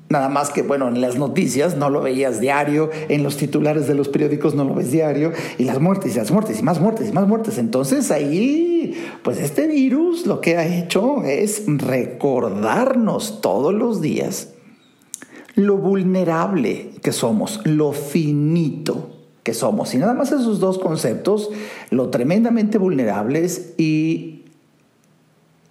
Nada 0.08 0.30
más 0.30 0.52
que, 0.52 0.62
bueno, 0.62 0.88
en 0.88 1.02
las 1.02 1.18
noticias 1.18 1.78
no 1.78 1.90
lo 1.90 2.02
veías 2.02 2.40
diario, 2.40 2.92
en 3.10 3.24
los 3.24 3.38
titulares 3.38 3.88
de 3.88 3.96
los 3.96 4.08
periódicos 4.08 4.54
no 4.54 4.64
lo 4.64 4.76
ves 4.76 4.92
diario, 4.92 5.32
y 5.58 5.64
las 5.64 5.80
muertes 5.80 6.14
y 6.14 6.18
las 6.18 6.32
muertes 6.32 6.60
y 6.60 6.64
más 6.64 6.80
muertes 6.80 7.10
y 7.10 7.12
más 7.12 7.28
muertes. 7.28 7.58
Entonces 7.58 8.12
ahí, 8.12 8.96
pues 9.24 9.40
este 9.40 9.68
virus 9.68 10.28
lo 10.28 10.42
que 10.42 10.58
ha 10.58 10.66
hecho 10.66 11.24
es 11.24 11.64
recordarnos 11.68 13.42
todos 13.42 13.74
los 13.74 14.02
días 14.02 14.50
lo 15.56 15.78
vulnerable 15.78 16.92
que 17.02 17.12
somos, 17.12 17.62
lo 17.64 17.94
finito 17.94 19.10
que 19.44 19.54
somos. 19.54 19.94
Y 19.94 19.98
nada 19.98 20.14
más 20.14 20.32
esos 20.32 20.60
dos 20.60 20.78
conceptos, 20.78 21.50
lo 21.90 22.10
tremendamente 22.10 22.78
vulnerables 22.78 23.74
y, 23.78 24.44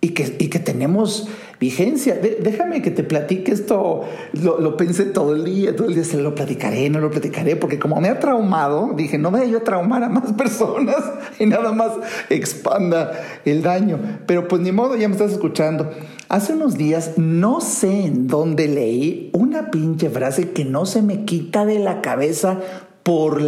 y, 0.01 0.11
que, 0.11 0.37
y 0.39 0.49
que 0.49 0.59
tenemos 0.59 1.29
déjame 1.71 2.83
que 2.83 2.91
te 2.91 3.05
platique 3.05 3.53
esto, 3.53 4.03
lo, 4.33 4.77
pensé 4.77 5.05
todo 5.05 5.35
el 5.35 5.45
día, 5.45 5.75
todo 5.77 5.89
el 5.89 5.95
día 5.95 6.05
se 6.05 6.17
lo 6.17 6.35
platicaré, 6.35 6.91
no 6.91 7.01
lo 7.01 7.11
platicaré, 7.11 7.57
porque 7.57 7.79
como 7.79 8.01
me 8.01 8.09
ha 8.09 8.19
traumado, 8.19 8.93
dije, 8.97 9.19
no 9.19 9.31
me 9.31 9.49
yo 9.49 9.59
a 9.59 9.65
traumar 9.65 10.03
a 10.03 10.09
más 10.09 10.33
personas 10.39 11.03
y 11.39 11.47
nada 11.47 11.73
más 11.73 11.93
expanda 12.31 13.13
el 13.45 13.63
daño. 13.63 13.99
Pero 14.27 14.49
pues 14.49 14.63
ni 14.63 14.73
modo, 14.73 14.97
ya 14.97 15.09
me 15.09 15.15
estás 15.15 15.33
escuchando. 15.33 15.91
Hace 16.29 16.55
unos 16.55 16.77
días, 16.77 17.13
no 17.17 17.61
sé 17.61 18.07
en 18.07 18.27
dónde 18.27 18.69
leí 18.69 19.31
una 19.33 19.71
pinche 19.71 20.11
frase 20.11 20.51
que 20.51 20.65
no 20.65 20.87
se 20.87 21.03
me 21.03 21.25
quita 21.25 21.65
de 21.65 21.79
la 21.79 22.01
cabeza 22.01 22.61
por 23.03 23.43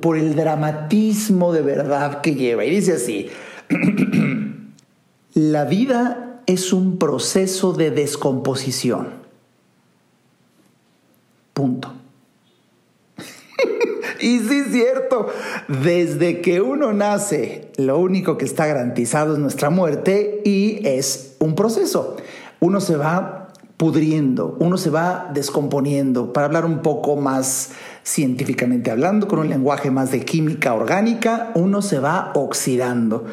por 0.00 0.16
el 0.16 0.34
dramatismo 0.34 1.52
de 1.52 1.62
verdad 1.62 2.20
que 2.20 2.34
lleva. 2.34 2.64
Y 2.64 2.70
dice 2.70 2.94
así, 2.94 3.28
la 5.34 5.64
vida 5.64 6.31
es 6.46 6.72
un 6.72 6.98
proceso 6.98 7.72
de 7.72 7.90
descomposición. 7.90 9.08
Punto. 11.52 11.92
y 14.20 14.38
sí 14.38 14.62
es 14.66 14.72
cierto, 14.72 15.28
desde 15.68 16.40
que 16.40 16.60
uno 16.60 16.92
nace, 16.92 17.70
lo 17.76 17.98
único 17.98 18.38
que 18.38 18.44
está 18.44 18.66
garantizado 18.66 19.34
es 19.34 19.38
nuestra 19.38 19.70
muerte 19.70 20.40
y 20.44 20.86
es 20.86 21.36
un 21.38 21.54
proceso. 21.54 22.16
Uno 22.60 22.80
se 22.80 22.96
va 22.96 23.42
pudriendo, 23.76 24.56
uno 24.60 24.78
se 24.78 24.90
va 24.90 25.28
descomponiendo, 25.34 26.32
para 26.32 26.46
hablar 26.46 26.64
un 26.64 26.82
poco 26.82 27.16
más 27.16 27.70
científicamente 28.04 28.92
hablando, 28.92 29.26
con 29.26 29.40
un 29.40 29.48
lenguaje 29.48 29.90
más 29.90 30.12
de 30.12 30.24
química 30.24 30.72
orgánica, 30.72 31.50
uno 31.54 31.82
se 31.82 31.98
va 31.98 32.30
oxidando. 32.34 33.24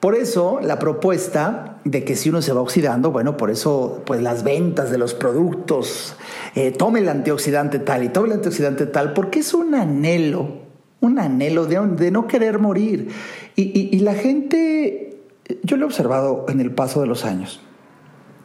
Por 0.00 0.14
eso 0.14 0.60
la 0.60 0.78
propuesta 0.78 1.73
de 1.84 2.04
que 2.04 2.16
si 2.16 2.30
uno 2.30 2.40
se 2.42 2.52
va 2.52 2.60
oxidando, 2.60 3.10
bueno, 3.10 3.36
por 3.36 3.50
eso 3.50 4.02
pues 4.06 4.22
las 4.22 4.42
ventas 4.42 4.90
de 4.90 4.98
los 4.98 5.14
productos, 5.14 6.16
eh, 6.54 6.70
tome 6.70 7.00
el 7.00 7.08
antioxidante 7.08 7.78
tal 7.78 8.04
y 8.04 8.08
tome 8.08 8.28
el 8.28 8.34
antioxidante 8.34 8.86
tal, 8.86 9.12
porque 9.12 9.40
es 9.40 9.52
un 9.54 9.74
anhelo, 9.74 10.62
un 11.00 11.18
anhelo 11.18 11.66
de, 11.66 12.10
no 12.10 12.26
querer 12.26 12.58
morir. 12.58 13.08
Y, 13.54 13.94
y 13.94 13.98
la 14.00 14.14
gente, 14.14 15.20
yo 15.62 15.76
lo 15.76 15.84
he 15.84 15.86
observado 15.86 16.46
en 16.48 16.60
el 16.60 16.72
paso 16.72 17.00
de 17.00 17.06
los 17.06 17.24
años. 17.24 17.60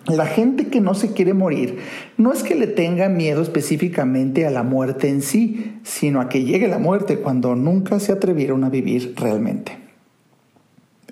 La 0.08 0.26
gente 0.26 0.68
que 0.68 0.82
no 0.82 0.96
se 0.96 1.14
quiere 1.14 1.34
morir 1.34 1.80
no 2.18 2.34
es 2.34 2.42
que 2.42 2.56
le 2.56 2.68
tenga 2.68 3.10
miedo 3.10 3.42
específicamente 3.42 4.48
a 4.48 4.52
la 4.52 4.64
muerte 4.64 5.08
en 5.08 5.22
sí, 5.22 5.80
sino 5.84 6.20
a 6.20 6.30
que 6.30 6.44
llegue 6.44 6.68
la 6.68 6.80
muerte 6.80 7.20
cuando 7.20 7.56
nunca 7.56 8.00
se 8.00 8.12
atrevieron 8.12 8.64
a 8.64 8.70
vivir 8.70 9.14
realmente. 9.16 9.78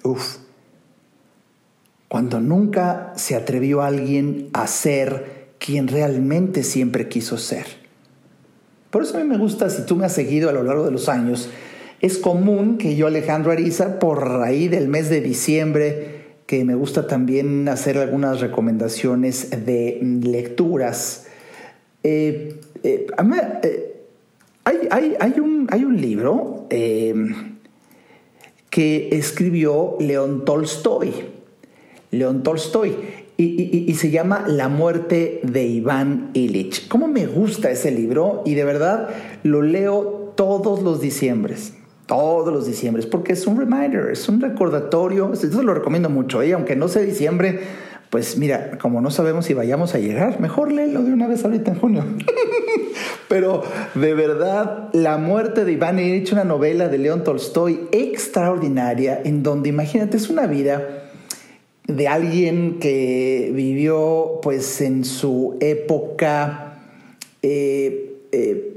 Uf. 0.03 0.46
Cuando 2.07 2.39
nunca 2.39 3.13
se 3.15 3.35
atrevió 3.35 3.81
alguien 3.81 4.49
a 4.53 4.67
ser 4.67 5.47
quien 5.59 5.87
realmente 5.87 6.63
siempre 6.63 7.07
quiso 7.09 7.37
ser. 7.37 7.65
Por 8.89 9.03
eso 9.03 9.17
a 9.17 9.21
mí 9.21 9.27
me 9.27 9.37
gusta, 9.37 9.69
si 9.69 9.85
tú 9.85 9.95
me 9.95 10.05
has 10.05 10.13
seguido 10.13 10.49
a 10.49 10.53
lo 10.53 10.63
largo 10.63 10.85
de 10.85 10.91
los 10.91 11.09
años, 11.09 11.49
es 11.99 12.17
común 12.17 12.77
que 12.77 12.95
yo, 12.95 13.07
Alejandro 13.07 13.51
Ariza, 13.51 13.99
por 13.99 14.41
ahí 14.43 14.67
del 14.67 14.87
mes 14.87 15.09
de 15.09 15.21
diciembre, 15.21 16.17
que 16.45 16.63
me 16.63 16.75
gusta 16.75 17.07
también 17.07 17.67
hacer 17.67 17.97
algunas 17.97 18.39
recomendaciones 18.39 19.49
de 19.65 19.99
lecturas. 20.23 21.25
Eh, 22.03 22.59
eh, 22.83 23.07
eh, 23.63 23.93
hay, 24.63 25.39
un, 25.39 25.67
hay, 25.69 25.83
un, 25.83 25.99
libro 25.99 26.67
que 28.69 29.09
escribió 29.11 29.97
León 29.99 30.45
Tolstoy. 30.45 31.36
León 32.11 32.43
Tolstoy. 32.43 32.95
Y, 33.39 33.93
se 33.93 34.09
llama 34.09 34.45
La 34.47 34.67
muerte 34.67 35.41
de 35.43 35.63
Iván 35.63 36.31
Illich. 36.33 36.87
¿Cómo 36.87 37.07
me 37.07 37.27
gusta 37.27 37.69
ese 37.69 37.91
libro? 37.91 38.41
Y 38.45 38.55
de 38.55 38.63
verdad 38.63 39.09
lo 39.43 39.61
leo 39.61 40.33
todos 40.35 40.81
los 40.81 41.01
diciembres. 41.01 41.73
Todos 42.07 42.51
los 42.51 42.65
diciembres, 42.65 43.05
porque 43.05 43.33
es 43.33 43.45
un 43.45 43.59
reminder, 43.59 44.09
es 44.11 44.27
un 44.27 44.41
recordatorio. 44.41 45.25
Entonces 45.25 45.53
lo 45.53 45.73
recomiendo 45.75 46.09
mucho. 46.09 46.41
Y 46.41 46.49
¿eh? 46.49 46.53
aunque 46.53 46.75
no 46.75 46.87
sea 46.87 47.03
diciembre, 47.03 47.59
pues 48.09 48.37
mira, 48.37 48.77
como 48.81 49.01
no 49.01 49.11
sabemos 49.11 49.45
si 49.45 49.53
vayamos 49.53 49.93
a 49.93 49.99
llegar, 49.99 50.39
mejor 50.39 50.71
léelo 50.71 51.03
de 51.03 51.11
una 51.11 51.27
vez 51.27 51.43
ahorita 51.43 51.71
en 51.71 51.79
junio. 51.79 52.05
Pero 53.27 53.61
de 53.93 54.13
verdad, 54.13 54.89
La 54.93 55.17
muerte 55.17 55.65
de 55.65 55.73
Iván 55.73 55.99
Ilich, 55.99 56.31
una 56.31 56.45
novela 56.45 56.87
de 56.87 56.97
León 56.97 57.23
Tolstoy 57.23 57.87
extraordinaria, 57.91 59.21
en 59.23 59.43
donde 59.43 59.69
imagínate, 59.69 60.17
es 60.17 60.29
una 60.29 60.47
vida 60.47 61.06
de 61.87 62.07
alguien 62.07 62.79
que 62.79 63.51
vivió 63.53 64.39
pues 64.43 64.81
en 64.81 65.05
su 65.05 65.57
época 65.61 66.79
eh, 67.41 68.27
eh, 68.31 68.73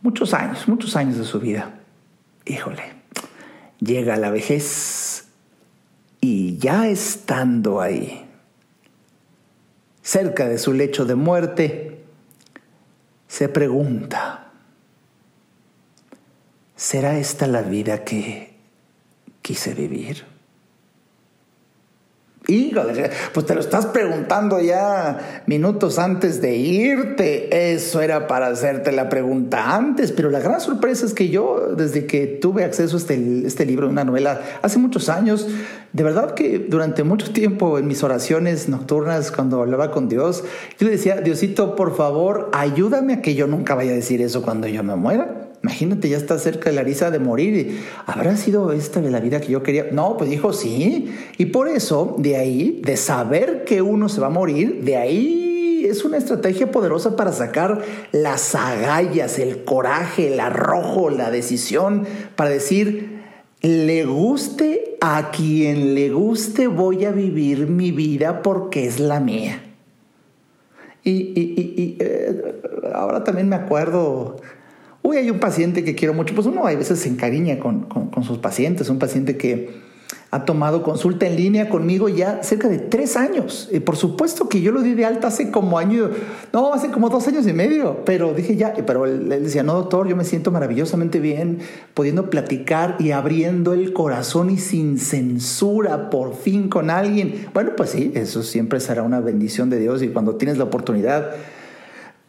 muchos 0.04 0.36
años, 0.36 0.68
muchos 0.68 0.96
años 0.96 1.18
de 1.18 1.24
su 1.24 1.40
vida. 1.40 1.80
Híjole, 2.46 2.84
llega 3.80 4.18
la 4.18 4.30
vejez 4.30 5.30
y 6.22 6.58
ya 6.58 6.88
estando 6.90 7.82
ahí, 7.82 8.24
cerca 10.04 10.48
de 10.48 10.60
su 10.60 10.74
lecho 10.74 11.06
de 11.06 11.16
muerte, 11.16 11.87
se 13.28 13.50
pregunta, 13.50 14.52
¿será 16.76 17.18
esta 17.18 17.48
la 17.48 17.62
vida 17.62 18.04
que 18.04 18.56
quise 19.42 19.74
vivir? 19.74 20.37
Híjole, 22.50 23.12
pues 23.34 23.46
te 23.46 23.54
lo 23.54 23.60
estás 23.60 23.88
preguntando 23.88 24.62
ya 24.62 25.44
minutos 25.48 26.00
antes 26.00 26.42
de 26.42 26.56
irte. 26.56 27.74
Eso 27.74 28.00
era 28.00 28.26
para 28.28 28.48
hacerte 28.48 28.94
la 28.94 29.10
pregunta 29.10 29.76
antes, 29.76 30.14
pero 30.14 30.30
la 30.30 30.40
gran 30.40 30.62
sorpresa 30.62 31.06
es 31.06 31.14
que 31.14 31.28
yo, 31.28 31.74
desde 31.76 32.06
que 32.06 32.26
tuve 32.26 32.64
acceso 32.64 32.96
a 32.96 33.00
este, 33.00 33.46
este 33.46 33.66
libro, 33.66 33.90
una 33.90 34.06
novela, 34.06 34.40
hace 34.62 34.80
muchos 34.80 35.10
años, 35.10 35.46
de 35.92 36.04
verdad 36.04 36.36
que 36.36 36.60
durante 36.60 37.04
mucho 37.04 37.34
tiempo 37.34 37.80
en 37.80 37.88
mis 37.88 38.02
oraciones 38.02 38.70
nocturnas, 38.70 39.32
cuando 39.32 39.62
hablaba 39.62 39.92
con 39.92 40.08
Dios, 40.08 40.46
yo 40.80 40.86
le 40.86 40.92
decía, 40.92 41.18
Diosito, 41.18 41.76
por 41.76 41.98
favor, 41.98 42.50
ayúdame 42.54 43.16
a 43.16 43.22
que 43.22 43.36
yo 43.36 43.48
nunca 43.48 43.76
vaya 43.76 43.92
a 43.92 43.96
decir 43.96 44.22
eso 44.22 44.42
cuando 44.42 44.68
yo 44.68 44.84
me 44.84 44.96
muera. 44.96 45.47
Imagínate, 45.64 46.10
ya 46.10 46.18
está 46.18 46.38
cerca 46.38 46.70
de 46.70 46.76
la 46.76 46.84
risa 46.84 47.12
de 47.12 47.20
morir. 47.20 47.82
¿Habrá 48.06 48.38
sido 48.38 48.72
esta 48.72 49.02
la 49.02 49.20
vida 49.20 49.42
que 49.42 49.52
yo 49.52 49.64
quería? 49.64 49.88
No, 49.92 50.16
pues 50.18 50.30
dijo 50.30 50.54
sí. 50.54 51.14
Y 51.38 51.48
por 51.48 51.68
eso, 51.68 52.16
de 52.20 52.38
ahí, 52.38 52.82
de 52.84 52.96
saber 52.96 53.64
que 53.66 53.82
uno 53.82 54.08
se 54.08 54.22
va 54.22 54.28
a 54.28 54.32
morir, 54.32 54.84
de 54.84 54.98
ahí 54.98 55.86
es 55.86 56.06
una 56.06 56.18
estrategia 56.18 56.72
poderosa 56.72 57.16
para 57.16 57.32
sacar 57.32 57.82
las 58.12 58.56
agallas, 58.56 59.40
el 59.40 59.64
coraje, 59.64 60.34
el 60.34 60.40
arrojo, 60.40 61.10
la 61.10 61.32
decisión, 61.32 62.06
para 62.36 62.50
decir, 62.50 63.22
le 63.62 64.06
guste 64.06 64.98
a 65.02 65.32
quien 65.32 65.96
le 65.96 66.12
guste, 66.12 66.68
voy 66.68 67.06
a 67.06 67.12
vivir 67.12 67.68
mi 67.68 67.92
vida 67.92 68.42
porque 68.42 68.86
es 68.86 69.00
la 69.00 69.20
mía. 69.20 69.64
Y, 71.04 71.96
eh, 72.00 72.62
ahora 72.94 73.24
también 73.24 73.48
me 73.48 73.56
acuerdo 73.56 74.42
Uy, 75.08 75.16
hay 75.16 75.32
un 75.32 75.40
paciente 75.40 75.86
que 75.86 75.96
quiero 75.96 76.14
mucho, 76.14 76.36
pues 76.36 76.48
uno 76.48 76.68
a 76.68 76.76
veces 76.76 77.00
se 77.00 77.08
encariña 77.08 77.60
con, 77.60 77.84
con 77.84 78.24
sus 78.26 78.40
pacientes, 78.40 78.90
un 78.90 79.00
paciente 79.00 79.38
que 79.38 79.88
ha 80.32 80.44
tomado 80.44 80.84
consulta 80.84 81.26
en 81.26 81.38
línea 81.38 81.70
conmigo 81.70 82.10
ya 82.10 82.44
cerca 82.44 82.68
de 82.68 82.78
tres 82.78 83.16
años. 83.16 83.70
Y 83.72 83.80
por 83.80 83.96
supuesto 83.96 84.50
que 84.50 84.60
yo 84.60 84.74
lo 84.74 84.82
di 84.82 84.96
de 84.96 85.06
alta 85.06 85.28
hace 85.28 85.50
como 85.50 85.80
año, 85.80 86.10
no, 86.52 86.74
hace 86.74 86.92
como 86.92 87.08
dos 87.08 87.26
años 87.30 87.48
y 87.48 87.54
medio, 87.54 88.04
pero 88.04 88.34
dije 88.34 88.58
ya, 88.58 88.74
pero 88.86 89.06
él, 89.06 89.30
decía, 89.30 89.64
no, 89.64 89.76
doctor, 89.76 90.10
yo 90.10 90.18
me 90.18 90.26
siento 90.26 90.52
maravillosamente 90.52 91.22
bien 91.22 91.60
pudiendo 91.94 92.30
platicar 92.30 92.98
y 93.00 93.12
abriendo 93.12 93.72
el 93.74 93.94
corazón 93.94 94.50
y 94.50 94.58
sin 94.58 95.00
censura 95.00 96.10
por 96.10 96.36
fin 96.36 96.68
con 96.68 96.90
alguien. 96.90 97.48
Bueno, 97.54 97.72
pues 97.78 97.92
sí, 97.92 98.12
eso 98.14 98.44
siempre 98.44 98.82
será 98.82 99.04
una 99.04 99.22
bendición 99.22 99.70
de 99.70 99.80
Dios 99.80 100.04
y 100.04 100.10
cuando 100.10 100.36
tienes 100.36 100.58
la 100.58 100.66
oportunidad. 100.66 101.32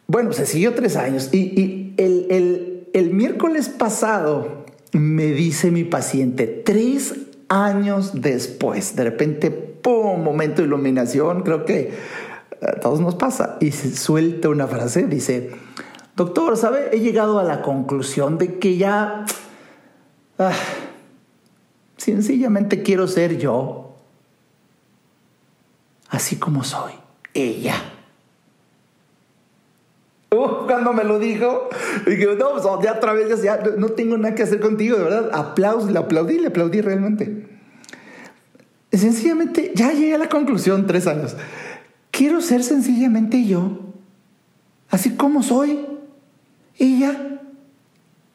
Bueno, 0.07 0.31
se 0.31 0.45
siguió 0.45 0.73
tres 0.73 0.95
años 0.95 1.29
y 1.33 1.78
el, 1.99 2.27
el, 2.29 2.89
el 2.93 3.11
miércoles 3.11 3.69
pasado 3.69 4.65
me 4.93 5.25
dice 5.25 5.69
mi 5.69 5.83
paciente, 5.83 6.47
tres 6.47 7.13
años 7.49 8.21
después, 8.21 8.95
de 8.95 9.03
repente, 9.03 9.51
¡pum! 9.51 10.23
Momento 10.23 10.61
de 10.61 10.67
iluminación, 10.67 11.43
creo 11.43 11.65
que 11.65 11.93
a 12.61 12.79
todos 12.79 12.99
nos 13.01 13.15
pasa. 13.15 13.57
Y 13.59 13.71
suelta 13.71 14.49
una 14.49 14.67
frase, 14.67 15.07
dice, 15.07 15.51
doctor, 16.15 16.57
¿sabe? 16.57 16.89
He 16.93 16.99
llegado 16.99 17.39
a 17.39 17.43
la 17.43 17.61
conclusión 17.61 18.37
de 18.37 18.59
que 18.59 18.77
ya... 18.77 19.25
Ah, 20.37 20.53
sencillamente 21.97 22.81
quiero 22.81 23.07
ser 23.07 23.37
yo, 23.37 23.97
así 26.07 26.37
como 26.37 26.63
soy, 26.63 26.93
ella. 27.33 27.75
Cuando 30.29 30.93
me 30.93 31.03
lo 31.03 31.17
dijo, 31.17 31.69
dije, 32.05 32.27
no, 32.37 32.51
pues 32.51 32.63
ya 32.83 32.93
otra 32.93 33.13
vez, 33.13 33.41
ya 33.41 33.63
no 33.77 33.89
tengo 33.89 34.17
nada 34.17 34.35
que 34.35 34.43
hacer 34.43 34.59
contigo, 34.59 34.97
de 34.97 35.03
verdad. 35.03 35.31
Aplausos, 35.33 35.91
le 35.91 35.97
aplaudí, 35.97 36.37
le 36.37 36.47
aplaudí 36.47 36.81
realmente. 36.81 37.47
Sencillamente, 38.91 39.71
ya 39.73 39.91
llegué 39.91 40.15
a 40.15 40.19
la 40.19 40.29
conclusión 40.29 40.85
tres 40.85 41.07
años. 41.07 41.35
Quiero 42.11 42.41
ser 42.41 42.63
sencillamente 42.63 43.45
yo, 43.45 43.79
así 44.89 45.15
como 45.15 45.41
soy. 45.41 45.85
Y 46.77 46.99
ya. 46.99 47.41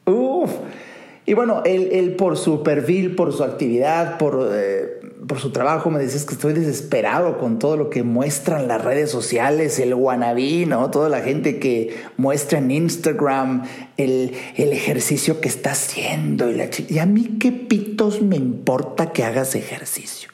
Uf. 0.06 0.50
Y 1.26 1.34
bueno, 1.34 1.62
él, 1.64 2.14
por 2.16 2.36
su 2.36 2.62
perfil, 2.62 3.14
por 3.14 3.32
su 3.32 3.44
actividad, 3.44 4.18
por, 4.18 4.50
eh, 4.52 5.00
por 5.26 5.38
su 5.38 5.50
trabajo, 5.50 5.90
me 5.90 6.00
dices 6.00 6.24
que 6.24 6.34
estoy 6.34 6.52
desesperado 6.52 7.38
con 7.38 7.58
todo 7.58 7.76
lo 7.76 7.90
que 7.90 8.02
muestran 8.02 8.68
las 8.68 8.84
redes 8.84 9.10
sociales, 9.10 9.78
el 9.78 9.94
wannabe, 9.94 10.66
¿no? 10.66 10.90
Toda 10.90 11.08
la 11.08 11.20
gente 11.20 11.58
que 11.58 11.96
muestra 12.16 12.58
en 12.58 12.70
Instagram 12.70 13.64
el, 13.96 14.34
ejercicio 14.56 15.40
que 15.40 15.48
está 15.48 15.72
haciendo. 15.72 16.50
Y, 16.50 16.54
la, 16.54 16.68
y 16.88 16.98
a 16.98 17.06
mí 17.06 17.36
qué 17.40 17.52
pitos 17.52 18.22
me 18.22 18.36
importa 18.36 19.12
que 19.12 19.24
hagas 19.24 19.54
ejercicio. 19.54 20.30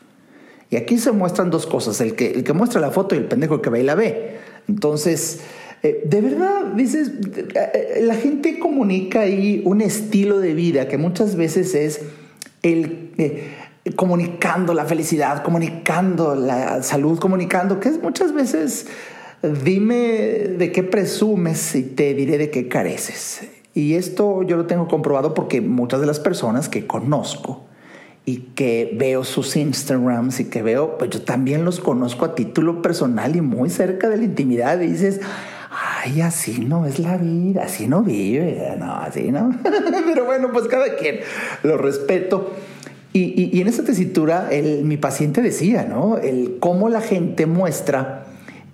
Y 0.70 0.76
aquí 0.76 0.98
se 0.98 1.12
muestran 1.12 1.50
dos 1.50 1.66
cosas, 1.66 2.00
el 2.00 2.14
que, 2.14 2.30
el 2.30 2.44
que 2.44 2.52
muestra 2.52 2.80
la 2.80 2.90
foto 2.90 3.14
y 3.14 3.18
el 3.18 3.24
pendejo 3.24 3.60
que 3.60 3.70
ve 3.70 3.80
y 3.80 3.84
la 3.84 3.94
ve. 3.94 4.38
Entonces, 4.68 5.40
eh, 5.82 6.02
de 6.04 6.20
verdad, 6.20 6.66
dices, 6.74 7.10
eh, 7.54 8.00
la 8.02 8.14
gente 8.14 8.58
comunica 8.58 9.20
ahí 9.20 9.62
un 9.64 9.80
estilo 9.80 10.38
de 10.38 10.54
vida 10.54 10.88
que 10.88 10.98
muchas 10.98 11.36
veces 11.36 11.74
es 11.74 12.00
el... 12.62 13.10
Eh, 13.18 13.59
comunicando 13.96 14.74
la 14.74 14.84
felicidad, 14.84 15.42
comunicando 15.42 16.34
la 16.34 16.82
salud, 16.82 17.18
comunicando, 17.18 17.80
que 17.80 17.88
es 17.88 18.02
muchas 18.02 18.32
veces, 18.32 18.86
dime 19.42 19.96
de 20.58 20.72
qué 20.72 20.82
presumes 20.82 21.74
y 21.74 21.82
te 21.82 22.14
diré 22.14 22.38
de 22.38 22.50
qué 22.50 22.68
careces. 22.68 23.42
Y 23.74 23.94
esto 23.94 24.42
yo 24.42 24.56
lo 24.56 24.66
tengo 24.66 24.88
comprobado 24.88 25.34
porque 25.34 25.60
muchas 25.60 26.00
de 26.00 26.06
las 26.06 26.20
personas 26.20 26.68
que 26.68 26.86
conozco 26.86 27.64
y 28.26 28.38
que 28.54 28.94
veo 28.96 29.24
sus 29.24 29.56
Instagrams 29.56 30.40
y 30.40 30.44
que 30.46 30.62
veo, 30.62 30.98
pues 30.98 31.10
yo 31.10 31.22
también 31.22 31.64
los 31.64 31.80
conozco 31.80 32.24
a 32.24 32.34
título 32.34 32.82
personal 32.82 33.34
y 33.36 33.40
muy 33.40 33.70
cerca 33.70 34.08
de 34.08 34.18
la 34.18 34.24
intimidad 34.24 34.80
y 34.80 34.88
dices, 34.88 35.20
ay, 35.70 36.20
así 36.20 36.64
no 36.64 36.86
es 36.86 36.98
la 36.98 37.16
vida, 37.16 37.62
así 37.64 37.86
no 37.86 38.02
vive, 38.02 38.74
no, 38.78 38.92
así 38.92 39.30
no. 39.30 39.50
Pero 40.06 40.24
bueno, 40.24 40.50
pues 40.52 40.66
cada 40.66 40.96
quien 40.96 41.20
lo 41.62 41.78
respeto. 41.78 42.52
Y, 43.12 43.60
en 43.60 43.66
esa 43.66 43.82
tesitura, 43.82 44.50
mi 44.84 44.96
paciente 44.96 45.42
decía, 45.42 45.84
¿no? 45.84 46.18
El 46.18 46.58
cómo 46.60 46.88
la 46.88 47.00
gente 47.00 47.46
muestra 47.46 48.26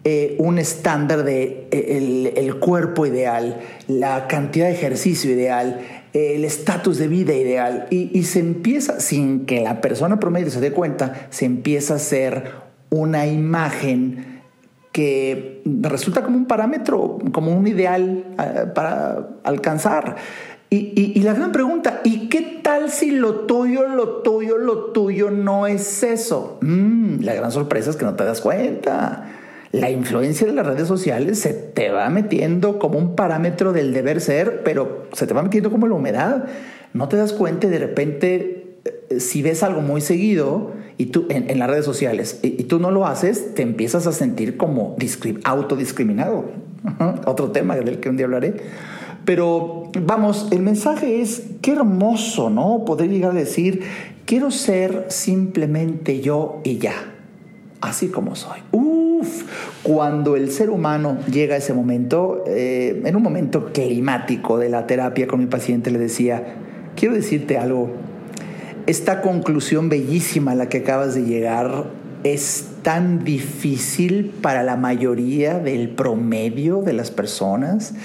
eh, 0.05 0.37
un 0.39 0.59
estándar 0.59 1.25
de 1.25 1.67
eh, 1.73 2.33
el, 2.37 2.61
cuerpo 2.61 3.07
ideal, 3.07 3.61
la 3.89 4.29
cantidad 4.29 4.67
de 4.67 4.73
ejercicio 4.73 5.33
ideal, 5.33 5.81
el 6.13 6.45
estatus 6.45 6.99
de 6.99 7.09
vida 7.09 7.35
ideal. 7.35 7.87
Y, 7.91 8.23
se 8.25 8.41
empieza, 8.41 9.01
sin 9.01 9.47
que 9.47 9.63
la 9.63 9.81
persona 9.81 10.21
promedio 10.21 10.51
se 10.51 10.61
dé 10.61 10.71
cuenta, 10.71 11.27
se 11.31 11.45
empieza 11.45 11.95
a 11.95 11.97
hacer 11.97 12.53
una 12.91 13.27
imagen 13.27 14.43
que 14.93 15.61
resulta 15.65 16.23
como 16.23 16.37
un 16.37 16.47
parámetro, 16.47 17.19
como 17.33 17.57
un 17.57 17.67
ideal 17.67 18.27
eh, 18.39 18.67
para 18.75 19.29
alcanzar. 19.45 20.17
Y, 20.69 21.21
la 21.23 21.33
gran 21.33 21.53
pregunta, 21.53 22.01
¿y 22.03 22.29
qué 22.29 22.61
tal 22.63 22.91
si 22.91 23.13
lo 23.13 23.47
tuyo, 23.47 23.87
lo 23.87 24.23
tuyo, 24.23 24.59
lo 24.59 24.87
tuyo 24.87 25.31
no 25.31 25.67
es 25.67 26.03
eso? 26.03 26.59
Mm, 26.61 27.21
la 27.23 27.35
gran 27.35 27.53
sorpresa 27.53 27.91
es 27.91 27.97
que 27.97 28.05
no 28.05 28.15
te 28.15 28.25
das 28.25 28.41
cuenta. 28.41 29.33
La 29.71 29.91
influencia 29.91 30.47
de 30.47 30.53
las 30.53 30.67
redes 30.67 30.89
sociales 30.89 31.39
se 31.39 31.53
te 31.53 31.91
va 31.91 32.09
metiendo 32.11 32.79
como 32.79 32.99
un 32.99 33.15
parámetro 33.15 33.73
del 33.73 33.93
deber 33.93 34.21
ser, 34.21 34.63
pero 34.65 35.07
se 35.13 35.27
te 35.27 35.35
va 35.35 35.43
metiendo 35.43 35.71
como 35.71 35.87
la 35.87 35.95
humedad. 35.95 36.47
No 36.95 37.09
te 37.09 37.17
das 37.17 37.33
cuenta 37.33 37.67
y 37.67 37.71
de 37.71 37.79
repente, 37.79 38.79
eh, 39.11 39.21
si 39.21 39.43
ves 39.43 39.63
algo 39.63 39.83
muy 39.83 40.01
seguido 40.01 40.73
y 40.99 41.07
tú 41.07 41.27
en, 41.29 41.59
las 41.59 41.69
redes 41.69 41.85
sociales 41.85 42.41
y, 42.43 42.65
tú 42.65 42.81
no 42.81 42.91
lo 42.91 43.07
haces, 43.07 43.55
te 43.55 43.63
empiezas 43.63 44.07
a 44.07 44.13
sentir 44.13 44.57
como 44.57 44.97
autodiscriminado. 45.45 46.47
Otro 47.27 47.53
tema 47.53 47.77
del 47.77 48.01
que 48.01 48.09
un 48.09 48.17
día 48.17 48.27
hablaré. 48.27 48.57
Pero 49.27 49.91
vamos, 50.01 50.49
el 50.53 50.61
mensaje 50.61 51.21
es, 51.21 51.43
qué 51.61 51.73
hermoso, 51.73 52.49
¿no? 52.49 52.85
Poder 52.87 53.11
llegar 53.11 53.33
a 53.33 53.35
decir, 53.35 53.83
quiero 54.25 54.53
ser 54.53 55.07
simplemente 55.09 56.21
yo 56.21 56.61
y 56.63 56.79
ya, 56.79 56.95
así 57.81 58.07
como 58.07 58.37
soy. 58.37 58.61
Uf, 58.71 59.43
cuando 59.83 60.37
el 60.37 60.53
ser 60.53 60.71
humano 60.71 61.19
llega 61.29 61.57
a 61.57 61.59
ese 61.59 61.75
momento, 61.75 62.45
eh, 62.47 63.03
en 63.05 63.17
un 63.17 63.23
momento 63.23 63.73
climático 63.73 64.59
de 64.59 64.69
la 64.69 64.87
terapia 64.87 65.27
con 65.27 65.41
mi 65.41 65.47
paciente, 65.47 65.91
le 65.91 65.99
decía, 65.99 66.55
quiero 66.95 67.17
decirte 67.17 67.59
algo, 67.59 67.91
esta 68.87 69.23
conclusión 69.23 69.89
bellísima 69.89 70.53
a 70.53 70.55
la 70.55 70.69
que 70.69 70.79
acabas 70.79 71.17
de 71.17 71.25
llegar 71.25 71.87
es 72.23 72.69
tan 72.87 73.25
difícil 73.25 74.27
para 74.41 74.63
la 74.63 74.77
mayoría 74.77 75.59
del 75.59 75.89
promedio 75.89 76.83
de 76.83 76.93
las 76.93 77.11
personas 77.11 77.97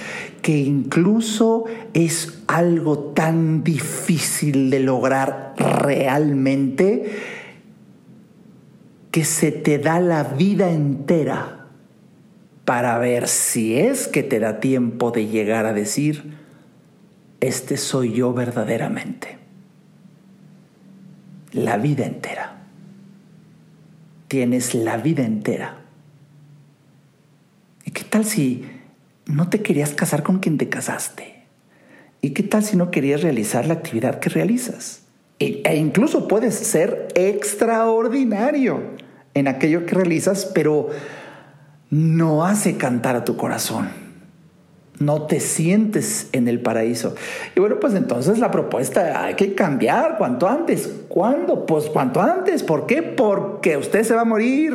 que 0.41 0.57
incluso 0.57 1.65
es 1.93 2.41
algo 2.47 2.97
tan 3.13 3.63
difícil 3.63 4.71
de 4.71 4.79
lograr 4.79 5.53
realmente 5.55 7.11
que 9.11 9.23
se 9.23 9.51
te 9.51 9.77
da 9.77 9.99
la 9.99 10.23
vida 10.23 10.71
entera 10.71 11.67
para 12.65 12.97
ver 12.97 13.27
si 13.27 13.77
es 13.77 14.07
que 14.07 14.23
te 14.23 14.39
da 14.39 14.59
tiempo 14.59 15.11
de 15.11 15.27
llegar 15.27 15.67
a 15.67 15.73
decir, 15.73 16.33
este 17.39 17.77
soy 17.77 18.13
yo 18.13 18.33
verdaderamente. 18.33 19.37
La 21.51 21.77
vida 21.77 22.03
entera 22.07 22.60
tienes 24.31 24.75
la 24.75 24.95
vida 24.95 25.23
entera. 25.23 25.81
¿Y 27.83 27.91
qué 27.91 28.05
tal 28.05 28.23
si 28.23 28.65
no 29.25 29.49
te 29.49 29.61
querías 29.61 29.93
casar 29.93 30.23
con 30.23 30.39
quien 30.39 30.57
te 30.57 30.69
casaste? 30.69 31.43
¿Y 32.21 32.29
qué 32.29 32.41
tal 32.41 32.63
si 32.63 32.77
no 32.77 32.91
querías 32.91 33.23
realizar 33.23 33.67
la 33.67 33.73
actividad 33.73 34.21
que 34.21 34.29
realizas? 34.29 35.01
E, 35.39 35.61
e 35.65 35.75
incluso 35.75 36.29
puedes 36.29 36.55
ser 36.55 37.09
extraordinario 37.13 38.81
en 39.33 39.49
aquello 39.49 39.85
que 39.85 39.95
realizas, 39.95 40.45
pero 40.45 40.87
no 41.89 42.45
hace 42.45 42.77
cantar 42.77 43.17
a 43.17 43.25
tu 43.25 43.35
corazón 43.35 43.89
no 45.01 45.23
te 45.23 45.39
sientes 45.39 46.29
en 46.31 46.47
el 46.47 46.61
paraíso. 46.61 47.15
Y 47.55 47.59
bueno, 47.59 47.79
pues 47.79 47.93
entonces 47.95 48.39
la 48.39 48.51
propuesta 48.51 49.25
hay 49.25 49.33
que 49.33 49.55
cambiar 49.55 50.17
cuanto 50.17 50.47
antes. 50.47 50.89
¿Cuándo? 51.09 51.65
Pues 51.65 51.85
cuanto 51.85 52.21
antes. 52.21 52.63
¿Por 52.63 52.85
qué? 52.85 53.01
Porque 53.01 53.77
usted 53.77 54.03
se 54.03 54.13
va 54.13 54.21
a 54.21 54.25
morir. 54.25 54.73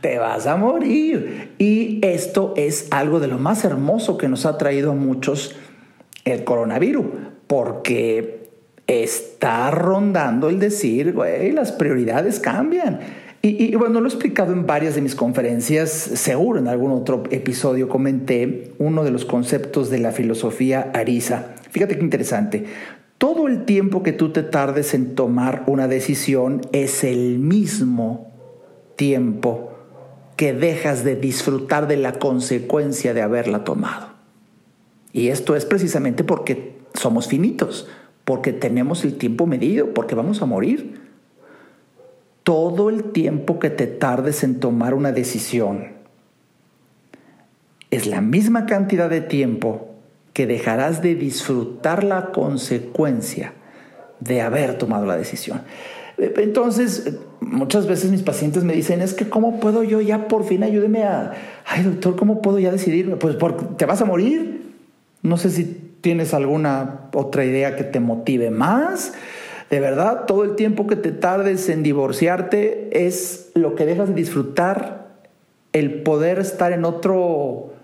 Te 0.00 0.18
vas 0.18 0.46
a 0.46 0.56
morir. 0.56 1.54
Y 1.58 2.00
esto 2.02 2.54
es 2.56 2.88
algo 2.90 3.20
de 3.20 3.28
lo 3.28 3.38
más 3.38 3.64
hermoso 3.64 4.16
que 4.16 4.28
nos 4.28 4.46
ha 4.46 4.56
traído 4.58 4.92
a 4.92 4.94
muchos 4.94 5.54
el 6.24 6.44
coronavirus. 6.44 7.04
Porque 7.46 8.48
está 8.86 9.70
rondando 9.70 10.48
el 10.48 10.58
decir, 10.58 11.12
güey, 11.12 11.52
las 11.52 11.72
prioridades 11.72 12.40
cambian. 12.40 13.00
Y, 13.40 13.74
bueno, 13.76 14.00
lo 14.00 14.06
he 14.06 14.08
explicado 14.08 14.52
en 14.52 14.66
varias 14.66 14.96
de 14.96 15.00
mis 15.00 15.14
conferencias, 15.14 15.90
seguro 15.90 16.58
en 16.58 16.66
algún 16.66 16.90
otro 16.90 17.22
episodio 17.30 17.88
comenté 17.88 18.72
uno 18.78 19.04
de 19.04 19.12
los 19.12 19.24
conceptos 19.24 19.90
de 19.90 19.98
la 19.98 20.10
filosofía 20.10 20.90
Arisa. 20.92 21.54
Fíjate 21.70 21.96
qué 21.96 22.04
interesante. 22.04 22.64
Todo 23.16 23.46
el 23.46 23.64
tiempo 23.64 24.02
que 24.02 24.12
tú 24.12 24.32
te 24.32 24.42
tardes 24.42 24.92
en 24.92 25.14
tomar 25.14 25.62
una 25.68 25.86
decisión 25.86 26.62
es 26.72 27.04
el 27.04 27.38
mismo 27.38 28.32
tiempo 28.96 29.72
que 30.36 30.52
dejas 30.52 31.04
de 31.04 31.14
disfrutar 31.14 31.86
de 31.86 31.96
la 31.96 32.14
consecuencia 32.14 33.14
de 33.14 33.22
haberla 33.22 33.62
tomado. 33.62 34.08
Y 35.12 35.28
esto 35.28 35.54
es 35.54 35.64
precisamente 35.64 36.24
porque 36.24 36.76
somos 36.94 37.28
finitos, 37.28 37.88
porque 38.24 38.52
tenemos 38.52 39.04
el 39.04 39.16
tiempo 39.16 39.46
medido, 39.46 39.94
porque 39.94 40.16
vamos 40.16 40.42
a 40.42 40.46
morir 40.46 41.07
todo 42.48 42.88
el 42.88 43.12
tiempo 43.12 43.58
que 43.58 43.68
te 43.68 43.86
tardes 43.86 44.42
en 44.42 44.58
tomar 44.58 44.94
una 44.94 45.12
decisión 45.12 45.88
es 47.90 48.06
la 48.06 48.22
misma 48.22 48.64
cantidad 48.64 49.10
de 49.10 49.20
tiempo 49.20 49.90
que 50.32 50.46
dejarás 50.46 51.02
de 51.02 51.14
disfrutar 51.14 52.04
la 52.04 52.32
consecuencia 52.32 53.52
de 54.20 54.40
haber 54.40 54.78
tomado 54.78 55.04
la 55.04 55.18
decisión. 55.18 55.60
Entonces, 56.16 57.18
muchas 57.42 57.86
veces 57.86 58.10
mis 58.10 58.22
pacientes 58.22 58.64
me 58.64 58.72
dicen, 58.72 59.02
es 59.02 59.12
que 59.12 59.28
¿cómo 59.28 59.60
puedo 59.60 59.82
yo 59.82 60.00
ya 60.00 60.26
por 60.26 60.44
fin 60.44 60.62
ayúdeme 60.62 61.02
a, 61.02 61.34
ay 61.66 61.82
doctor, 61.82 62.16
¿cómo 62.16 62.40
puedo 62.40 62.58
ya 62.58 62.72
decidirme? 62.72 63.16
Pues 63.16 63.36
porque 63.36 63.66
te 63.76 63.84
vas 63.84 64.00
a 64.00 64.06
morir. 64.06 64.72
No 65.20 65.36
sé 65.36 65.50
si 65.50 65.64
tienes 66.00 66.32
alguna 66.32 67.10
otra 67.12 67.44
idea 67.44 67.76
que 67.76 67.84
te 67.84 68.00
motive 68.00 68.50
más. 68.50 69.12
De 69.70 69.80
verdad, 69.80 70.24
todo 70.26 70.44
el 70.44 70.56
tiempo 70.56 70.86
que 70.86 70.96
te 70.96 71.12
tardes 71.12 71.68
en 71.68 71.82
divorciarte 71.82 73.06
es 73.06 73.50
lo 73.54 73.74
que 73.74 73.84
dejas 73.84 74.08
de 74.08 74.14
disfrutar 74.14 75.08
el 75.74 76.02
poder 76.02 76.38
estar 76.38 76.72
en 76.72 76.86
otro 76.86 77.74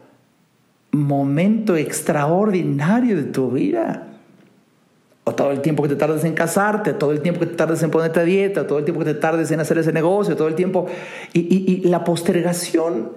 momento 0.93 1.77
extraordinario 1.77 3.17
de 3.17 3.25
tu 3.25 3.51
vida. 3.51 4.09
O 5.25 5.35
todo 5.35 5.51
el 5.51 5.61
tiempo 5.61 5.83
que 5.83 5.91
te 5.91 5.97
tardes 5.97 6.25
en 6.25 6.35
casarte, 6.35 6.95
todo 6.95 7.13
el 7.13 7.21
tiempo 7.21 7.41
que 7.41 7.47
te 7.47 7.55
tardes 7.55 7.83
en 7.83 7.91
ponerte 7.91 8.21
a 8.21 8.25
dieta, 8.25 8.67
todo 8.67 8.79
el 8.79 8.85
tiempo 8.85 9.05
que 9.05 9.13
te 9.13 9.21
tardes 9.21 9.51
en 9.51 9.61
hacer 9.61 9.77
ese 9.79 9.93
negocio, 9.93 10.37
todo 10.37 10.49
el 10.49 10.55
tiempo. 10.55 10.87
Y, 11.35 11.41
y 11.41 11.89
la 11.89 12.05
postergación, 12.05 13.13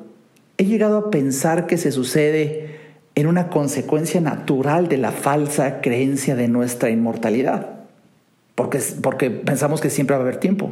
he 0.57 0.65
llegado 0.65 0.97
a 0.97 1.09
pensar 1.09 1.67
que 1.67 1.77
se 1.77 1.91
sucede 1.93 2.79
en 3.15 3.27
una 3.27 3.49
consecuencia 3.49 4.19
natural 4.19 4.89
de 4.89 4.97
la 4.97 5.11
falsa 5.11 5.79
creencia 5.81 6.35
de 6.35 6.47
nuestra 6.49 6.89
inmortalidad 6.89 7.76
porque, 8.57 8.79
porque 9.03 9.29
pensamos 9.29 9.81
que 9.81 9.91
siempre 9.91 10.15
va 10.15 10.23
a 10.23 10.23
haber 10.23 10.37
tiempo. 10.37 10.71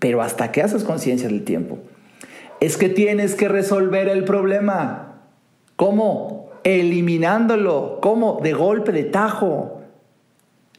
Pero 0.00 0.22
hasta 0.22 0.50
que 0.50 0.60
haces 0.60 0.82
conciencia 0.82 1.28
del 1.28 1.44
tiempo, 1.44 1.78
es 2.58 2.76
que 2.76 2.88
tienes 2.88 3.36
que 3.36 3.46
resolver 3.46 4.08
el 4.08 4.24
problema. 4.24 5.20
¿Cómo? 5.76 6.50
Eliminándolo. 6.64 8.00
¿Cómo? 8.02 8.40
De 8.42 8.54
golpe, 8.54 8.90
de 8.90 9.04
tajo. 9.04 9.82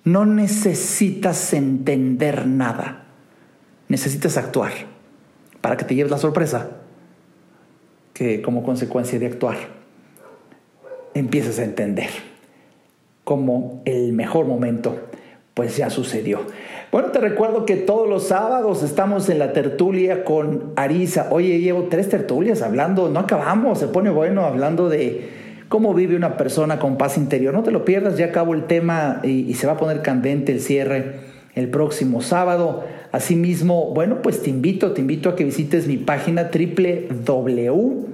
No 0.03 0.25
necesitas 0.25 1.53
entender 1.53 2.45
nada. 2.45 3.05
Necesitas 3.87 4.35
actuar 4.35 4.73
para 5.61 5.77
que 5.77 5.85
te 5.85 5.95
lleves 5.95 6.11
la 6.11 6.17
sorpresa 6.17 6.71
que 8.13 8.41
como 8.41 8.63
consecuencia 8.63 9.17
de 9.17 9.27
actuar 9.27 9.55
empieces 11.13 11.57
a 11.59 11.63
entender 11.63 12.09
como 13.23 13.81
el 13.85 14.11
mejor 14.11 14.45
momento 14.45 15.10
pues 15.53 15.77
ya 15.77 15.89
sucedió. 15.89 16.41
Bueno, 16.91 17.09
te 17.11 17.19
recuerdo 17.19 17.65
que 17.65 17.75
todos 17.75 18.07
los 18.09 18.27
sábados 18.27 18.83
estamos 18.83 19.29
en 19.29 19.39
la 19.39 19.53
tertulia 19.53 20.23
con 20.23 20.73
Arisa. 20.75 21.29
Oye, 21.31 21.59
llevo 21.59 21.87
tres 21.89 22.09
tertulias 22.09 22.61
hablando, 22.61 23.09
no 23.09 23.21
acabamos, 23.21 23.79
se 23.79 23.87
pone 23.87 24.09
bueno 24.09 24.45
hablando 24.45 24.89
de 24.89 25.29
cómo 25.69 25.93
vive 25.93 26.17
una 26.17 26.37
persona 26.37 26.79
con 26.79 26.97
paz 26.97 27.17
interior. 27.17 27.53
No 27.53 27.63
te 27.63 27.71
lo 27.71 27.85
pierdas, 27.85 28.17
ya 28.17 28.25
acabo 28.27 28.53
el 28.53 28.65
tema 28.65 29.21
y, 29.23 29.53
se 29.53 29.67
va 29.67 29.73
a 29.73 29.77
poner 29.77 30.01
candente 30.01 30.51
el 30.51 30.59
cierre 30.59 31.31
el 31.55 31.69
próximo 31.69 32.21
sábado. 32.21 32.83
Asimismo, 33.11 33.93
bueno, 33.93 34.21
pues 34.21 34.41
te 34.41 34.49
invito, 34.49 34.91
te 34.91 35.01
invito 35.01 35.29
a 35.29 35.35
que 35.35 35.43
visites 35.43 35.87
mi 35.87 35.97
página 35.97 36.49
www. 36.53 38.05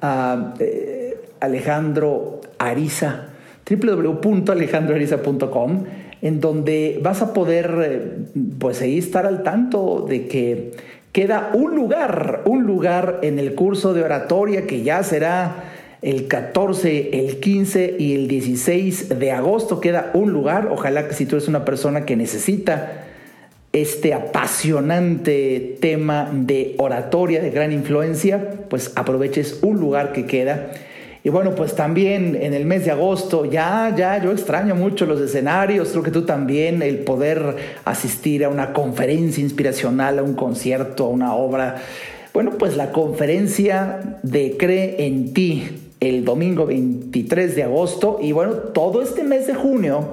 Uh, 0.00 0.54
eh, 0.60 1.18
Alejandro 1.40 2.40
Ariza, 2.58 3.30
www.alejandroariza.com 3.68 5.84
en 6.22 6.40
donde 6.40 6.98
vas 7.02 7.22
a 7.22 7.32
poder 7.32 7.74
eh, 7.82 8.12
pues 8.58 8.82
ahí 8.82 8.98
estar 8.98 9.26
al 9.26 9.42
tanto 9.42 10.06
de 10.08 10.26
que 10.26 10.72
queda 11.12 11.50
un 11.54 11.74
lugar, 11.74 12.42
un 12.44 12.64
lugar 12.64 13.20
en 13.22 13.38
el 13.38 13.54
curso 13.54 13.94
de 13.94 14.02
oratoria 14.02 14.66
que 14.66 14.82
ya 14.82 15.02
será 15.02 15.64
el 16.02 16.28
14, 16.28 17.18
el 17.18 17.40
15 17.40 17.96
y 17.98 18.14
el 18.14 18.28
16 18.28 19.18
de 19.18 19.32
agosto 19.32 19.80
queda 19.80 20.10
un 20.14 20.32
lugar. 20.32 20.68
Ojalá 20.70 21.08
que 21.08 21.14
si 21.14 21.26
tú 21.26 21.36
eres 21.36 21.48
una 21.48 21.64
persona 21.64 22.04
que 22.04 22.16
necesita 22.16 23.04
este 23.72 24.14
apasionante 24.14 25.76
tema 25.80 26.30
de 26.32 26.74
oratoria 26.78 27.40
de 27.42 27.50
gran 27.50 27.72
influencia, 27.72 28.50
pues 28.68 28.92
aproveches 28.96 29.58
un 29.62 29.78
lugar 29.78 30.12
que 30.12 30.26
queda 30.26 30.70
y 31.28 31.30
bueno, 31.30 31.54
pues 31.54 31.74
también 31.74 32.38
en 32.40 32.54
el 32.54 32.64
mes 32.64 32.86
de 32.86 32.90
agosto, 32.90 33.44
ya, 33.44 33.94
ya, 33.94 34.16
yo 34.24 34.32
extraño 34.32 34.74
mucho 34.74 35.04
los 35.04 35.20
escenarios, 35.20 35.90
creo 35.90 36.02
que 36.02 36.10
tú 36.10 36.22
también, 36.22 36.80
el 36.80 37.00
poder 37.00 37.54
asistir 37.84 38.46
a 38.46 38.48
una 38.48 38.72
conferencia 38.72 39.44
inspiracional, 39.44 40.20
a 40.20 40.22
un 40.22 40.32
concierto, 40.32 41.04
a 41.04 41.08
una 41.08 41.34
obra. 41.34 41.82
Bueno, 42.32 42.52
pues 42.52 42.78
la 42.78 42.92
conferencia 42.92 44.18
de 44.22 44.56
Cree 44.56 45.04
en 45.04 45.34
ti, 45.34 45.68
el 46.00 46.24
domingo 46.24 46.64
23 46.64 47.54
de 47.54 47.62
agosto, 47.62 48.18
y 48.22 48.32
bueno, 48.32 48.54
todo 48.54 49.02
este 49.02 49.22
mes 49.22 49.46
de 49.46 49.54
junio 49.54 50.08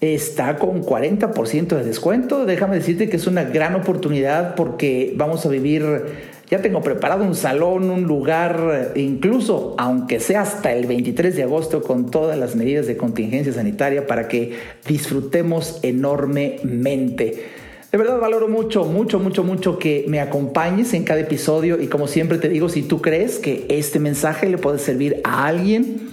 está 0.00 0.56
con 0.56 0.82
40% 0.82 1.68
de 1.76 1.84
descuento. 1.84 2.44
Déjame 2.44 2.74
decirte 2.74 3.08
que 3.08 3.18
es 3.18 3.28
una 3.28 3.44
gran 3.44 3.76
oportunidad 3.76 4.56
porque 4.56 5.12
vamos 5.16 5.46
a 5.46 5.48
vivir 5.48 6.33
ya 6.50 6.60
tengo 6.60 6.82
preparado 6.82 7.24
un 7.24 7.34
salón, 7.34 7.90
un 7.90 8.04
lugar, 8.04 8.92
incluso 8.96 9.74
aunque 9.78 10.20
sea 10.20 10.42
hasta 10.42 10.72
el 10.72 10.86
23 10.86 11.34
de 11.36 11.42
agosto 11.42 11.82
con 11.82 12.10
todas 12.10 12.38
las 12.38 12.54
medidas 12.54 12.86
de 12.86 12.96
contingencia 12.96 13.52
sanitaria 13.52 14.06
para 14.06 14.28
que 14.28 14.52
disfrutemos 14.86 15.80
enormemente. 15.82 17.44
De 17.90 17.98
verdad 17.98 18.18
valoro 18.18 18.48
mucho, 18.48 18.84
mucho, 18.84 19.20
mucho, 19.20 19.44
mucho 19.44 19.78
que 19.78 20.04
me 20.08 20.20
acompañes 20.20 20.94
en 20.94 21.04
cada 21.04 21.20
episodio 21.20 21.80
y 21.80 21.86
como 21.86 22.08
siempre 22.08 22.38
te 22.38 22.48
digo, 22.48 22.68
si 22.68 22.82
tú 22.82 23.00
crees 23.00 23.38
que 23.38 23.66
este 23.68 24.00
mensaje 24.00 24.48
le 24.48 24.58
puede 24.58 24.80
servir 24.80 25.20
a 25.22 25.46
alguien, 25.46 26.08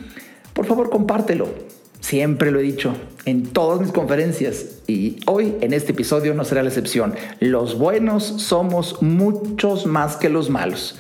por 0.54 0.66
favor 0.66 0.90
compártelo. 0.92 1.48
Siempre 2.12 2.52
lo 2.52 2.60
he 2.60 2.64
dicho 2.64 2.94
en 3.24 3.54
todas 3.54 3.80
mis 3.80 3.94
conferencias 3.94 4.66
y 4.86 5.22
hoy 5.28 5.56
en 5.62 5.72
este 5.72 5.94
episodio 5.94 6.34
no 6.34 6.44
será 6.44 6.62
la 6.62 6.68
excepción. 6.68 7.16
Los 7.40 7.78
buenos 7.78 8.26
somos 8.26 9.02
muchos 9.02 9.86
más 9.86 10.18
que 10.18 10.28
los 10.28 10.50
malos. 10.50 11.00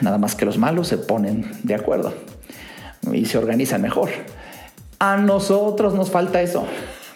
Nada 0.00 0.18
más 0.18 0.34
que 0.34 0.46
los 0.46 0.58
malos 0.58 0.88
se 0.88 0.98
ponen 0.98 1.48
de 1.62 1.76
acuerdo 1.76 2.12
y 3.12 3.26
se 3.26 3.38
organizan 3.38 3.82
mejor. 3.82 4.10
A 4.98 5.16
nosotros 5.16 5.94
nos 5.94 6.10
falta 6.10 6.42
eso. 6.42 6.66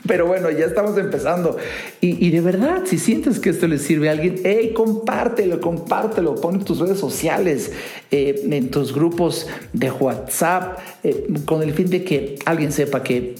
Pero 0.06 0.26
bueno, 0.26 0.50
ya 0.50 0.66
estamos 0.66 0.96
empezando. 0.96 1.56
Y, 2.00 2.30
de 2.30 2.40
verdad, 2.40 2.82
si 2.87 2.98
sientes 2.98 3.40
que 3.40 3.50
esto 3.50 3.66
le 3.66 3.78
sirve 3.78 4.08
a 4.08 4.12
alguien, 4.12 4.40
hey, 4.44 4.72
compártelo, 4.74 5.61
compártelo, 5.61 6.37
pon 6.37 6.56
en 6.56 6.64
tus 6.64 6.78
redes 6.78 6.98
sociales, 6.98 7.72
eh, 8.11 8.46
en 8.50 8.70
tus 8.70 8.94
grupos 8.94 9.48
de 9.72 9.90
WhatsApp, 9.90 10.78
eh, 11.02 11.26
con 11.44 11.62
el 11.62 11.72
fin 11.72 11.90
de 11.90 12.04
que 12.04 12.38
alguien 12.46 12.72
sepa 12.72 13.02
que 13.02 13.34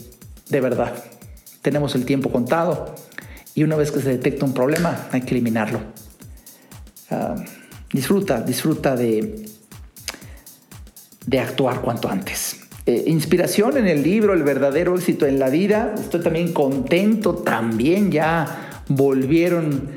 de 0.51 0.61
verdad 0.61 1.05
tenemos 1.63 1.95
el 1.95 2.05
tiempo 2.05 2.31
contado 2.31 2.95
y 3.55 3.65
una 3.65 3.77
vez 3.77 3.91
que 3.91 4.01
se 4.01 4.11
detecta 4.11 4.45
un 4.45 4.55
problema 4.55 5.09
hay 5.13 5.23
que 5.23 5.31
eliminarlo. 5.31 5.81
Ah, 7.11 7.35
disfruta, 7.93 8.41
disfruta 8.41 8.97
de, 8.97 9.49
de 11.27 11.41
actuar 11.41 11.81
cuanto 11.81 12.09
antes. 12.09 12.68
Eh, 12.89 13.05
inspiración 13.07 13.77
en 13.77 13.87
el 13.87 14.03
libro 14.03 14.33
El 14.33 14.43
verdadero 14.45 14.97
éxito 14.97 15.27
en 15.27 15.39
la 15.39 15.51
vida. 15.51 15.95
Estoy 16.01 16.23
también 16.23 16.55
contento, 16.55 17.35
también 17.35 18.11
ya 18.11 18.81
volvieron 18.89 19.91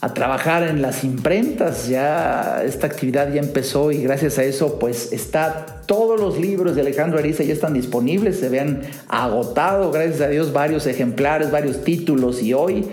a 0.00 0.14
trabajar 0.14 0.64
en 0.64 0.82
las 0.82 1.04
imprentas, 1.04 1.86
ya 1.86 2.64
esta 2.64 2.88
actividad 2.88 3.32
ya 3.32 3.40
empezó 3.40 3.92
y 3.92 4.02
gracias 4.02 4.38
a 4.38 4.42
eso 4.42 4.80
pues 4.80 5.12
está 5.12 5.84
todos 5.86 6.18
los 6.18 6.40
libros 6.40 6.74
de 6.74 6.80
Alejandro 6.80 7.20
Ariza 7.20 7.44
ya 7.44 7.52
están 7.52 7.72
disponibles, 7.72 8.40
se 8.40 8.48
vean 8.48 8.80
agotado, 9.06 9.92
gracias 9.92 10.20
a 10.20 10.26
Dios 10.26 10.52
varios 10.52 10.88
ejemplares, 10.88 11.52
varios 11.52 11.84
títulos. 11.84 12.42
Y 12.42 12.52
hoy 12.52 12.84